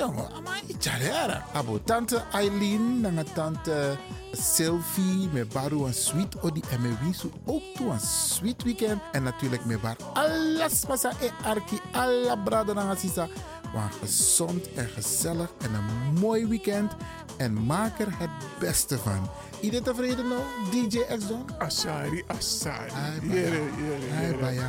Jongen, 0.00 0.28
icharera. 0.66 1.44
Abo 1.52 1.78
tante 1.84 2.22
Eileen, 2.32 3.00
nanga 3.00 3.24
tante 3.34 3.96
Sylvie, 4.32 5.28
me 5.32 5.44
baru 5.44 5.84
een 5.86 5.94
sweet 5.94 6.40
odi 6.40 6.62
en 6.70 6.80
me 6.80 6.88
wisu 7.02 7.30
ook 7.44 7.62
toe 7.74 7.90
een 7.90 8.00
sweet 8.00 8.62
weekend. 8.62 9.00
En 9.12 9.22
natuurlijk 9.22 9.64
me 9.64 9.78
bar 9.78 9.96
alles 10.12 10.86
masa 10.86 11.10
e 11.20 11.30
arki, 11.44 11.80
alla 11.92 12.36
brada 12.36 12.72
nanga 12.72 12.94
sisa. 12.94 13.28
Maar 13.74 13.90
gezond 14.00 14.72
en 14.74 14.88
gezellig 14.88 15.50
en 15.58 15.74
een 15.74 16.18
mooi 16.20 16.46
weekend. 16.46 16.92
En 17.36 17.66
maak 17.66 17.98
er 17.98 18.08
het 18.18 18.30
beste 18.58 18.98
van. 18.98 19.28
Iedereen 19.60 19.84
tevreden 19.84 20.28
nou, 20.28 20.40
DJ 20.70 20.98
X-Don? 21.18 21.44
Asari, 21.58 22.24
Asari. 22.26 22.90
Jere, 23.22 23.62
jere, 23.78 24.52
jere. 24.52 24.68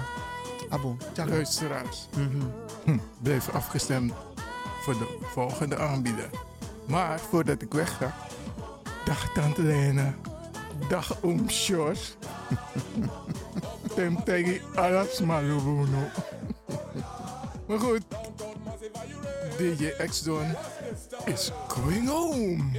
Abo, 0.70 0.98
tjaka. 1.14 1.30
Luisteraars, 1.30 2.08
Mhm. 2.16 2.42
hm, 2.86 2.98
blijf 3.22 3.50
afgestemd 3.50 4.14
voor 4.82 4.98
de 4.98 5.18
volgende 5.22 5.78
aanbieder. 5.78 6.30
Maar 6.86 7.20
voordat 7.20 7.62
ik 7.62 7.74
wegga, 7.74 8.16
dag 9.06 9.32
Tante 9.34 9.62
Lena, 9.62 10.14
dag 10.90 11.18
Oom 11.22 11.50
Sjors. 11.50 12.16
Tem 13.96 14.24
tegi 14.24 14.62
alas 14.76 15.20
malubuno. 15.20 16.08
Maar 17.68 17.80
goed, 17.80 18.02
DJ 19.58 19.92
X-Don 20.08 20.56
is 21.26 21.52
going 21.68 22.08
home. 22.08 22.72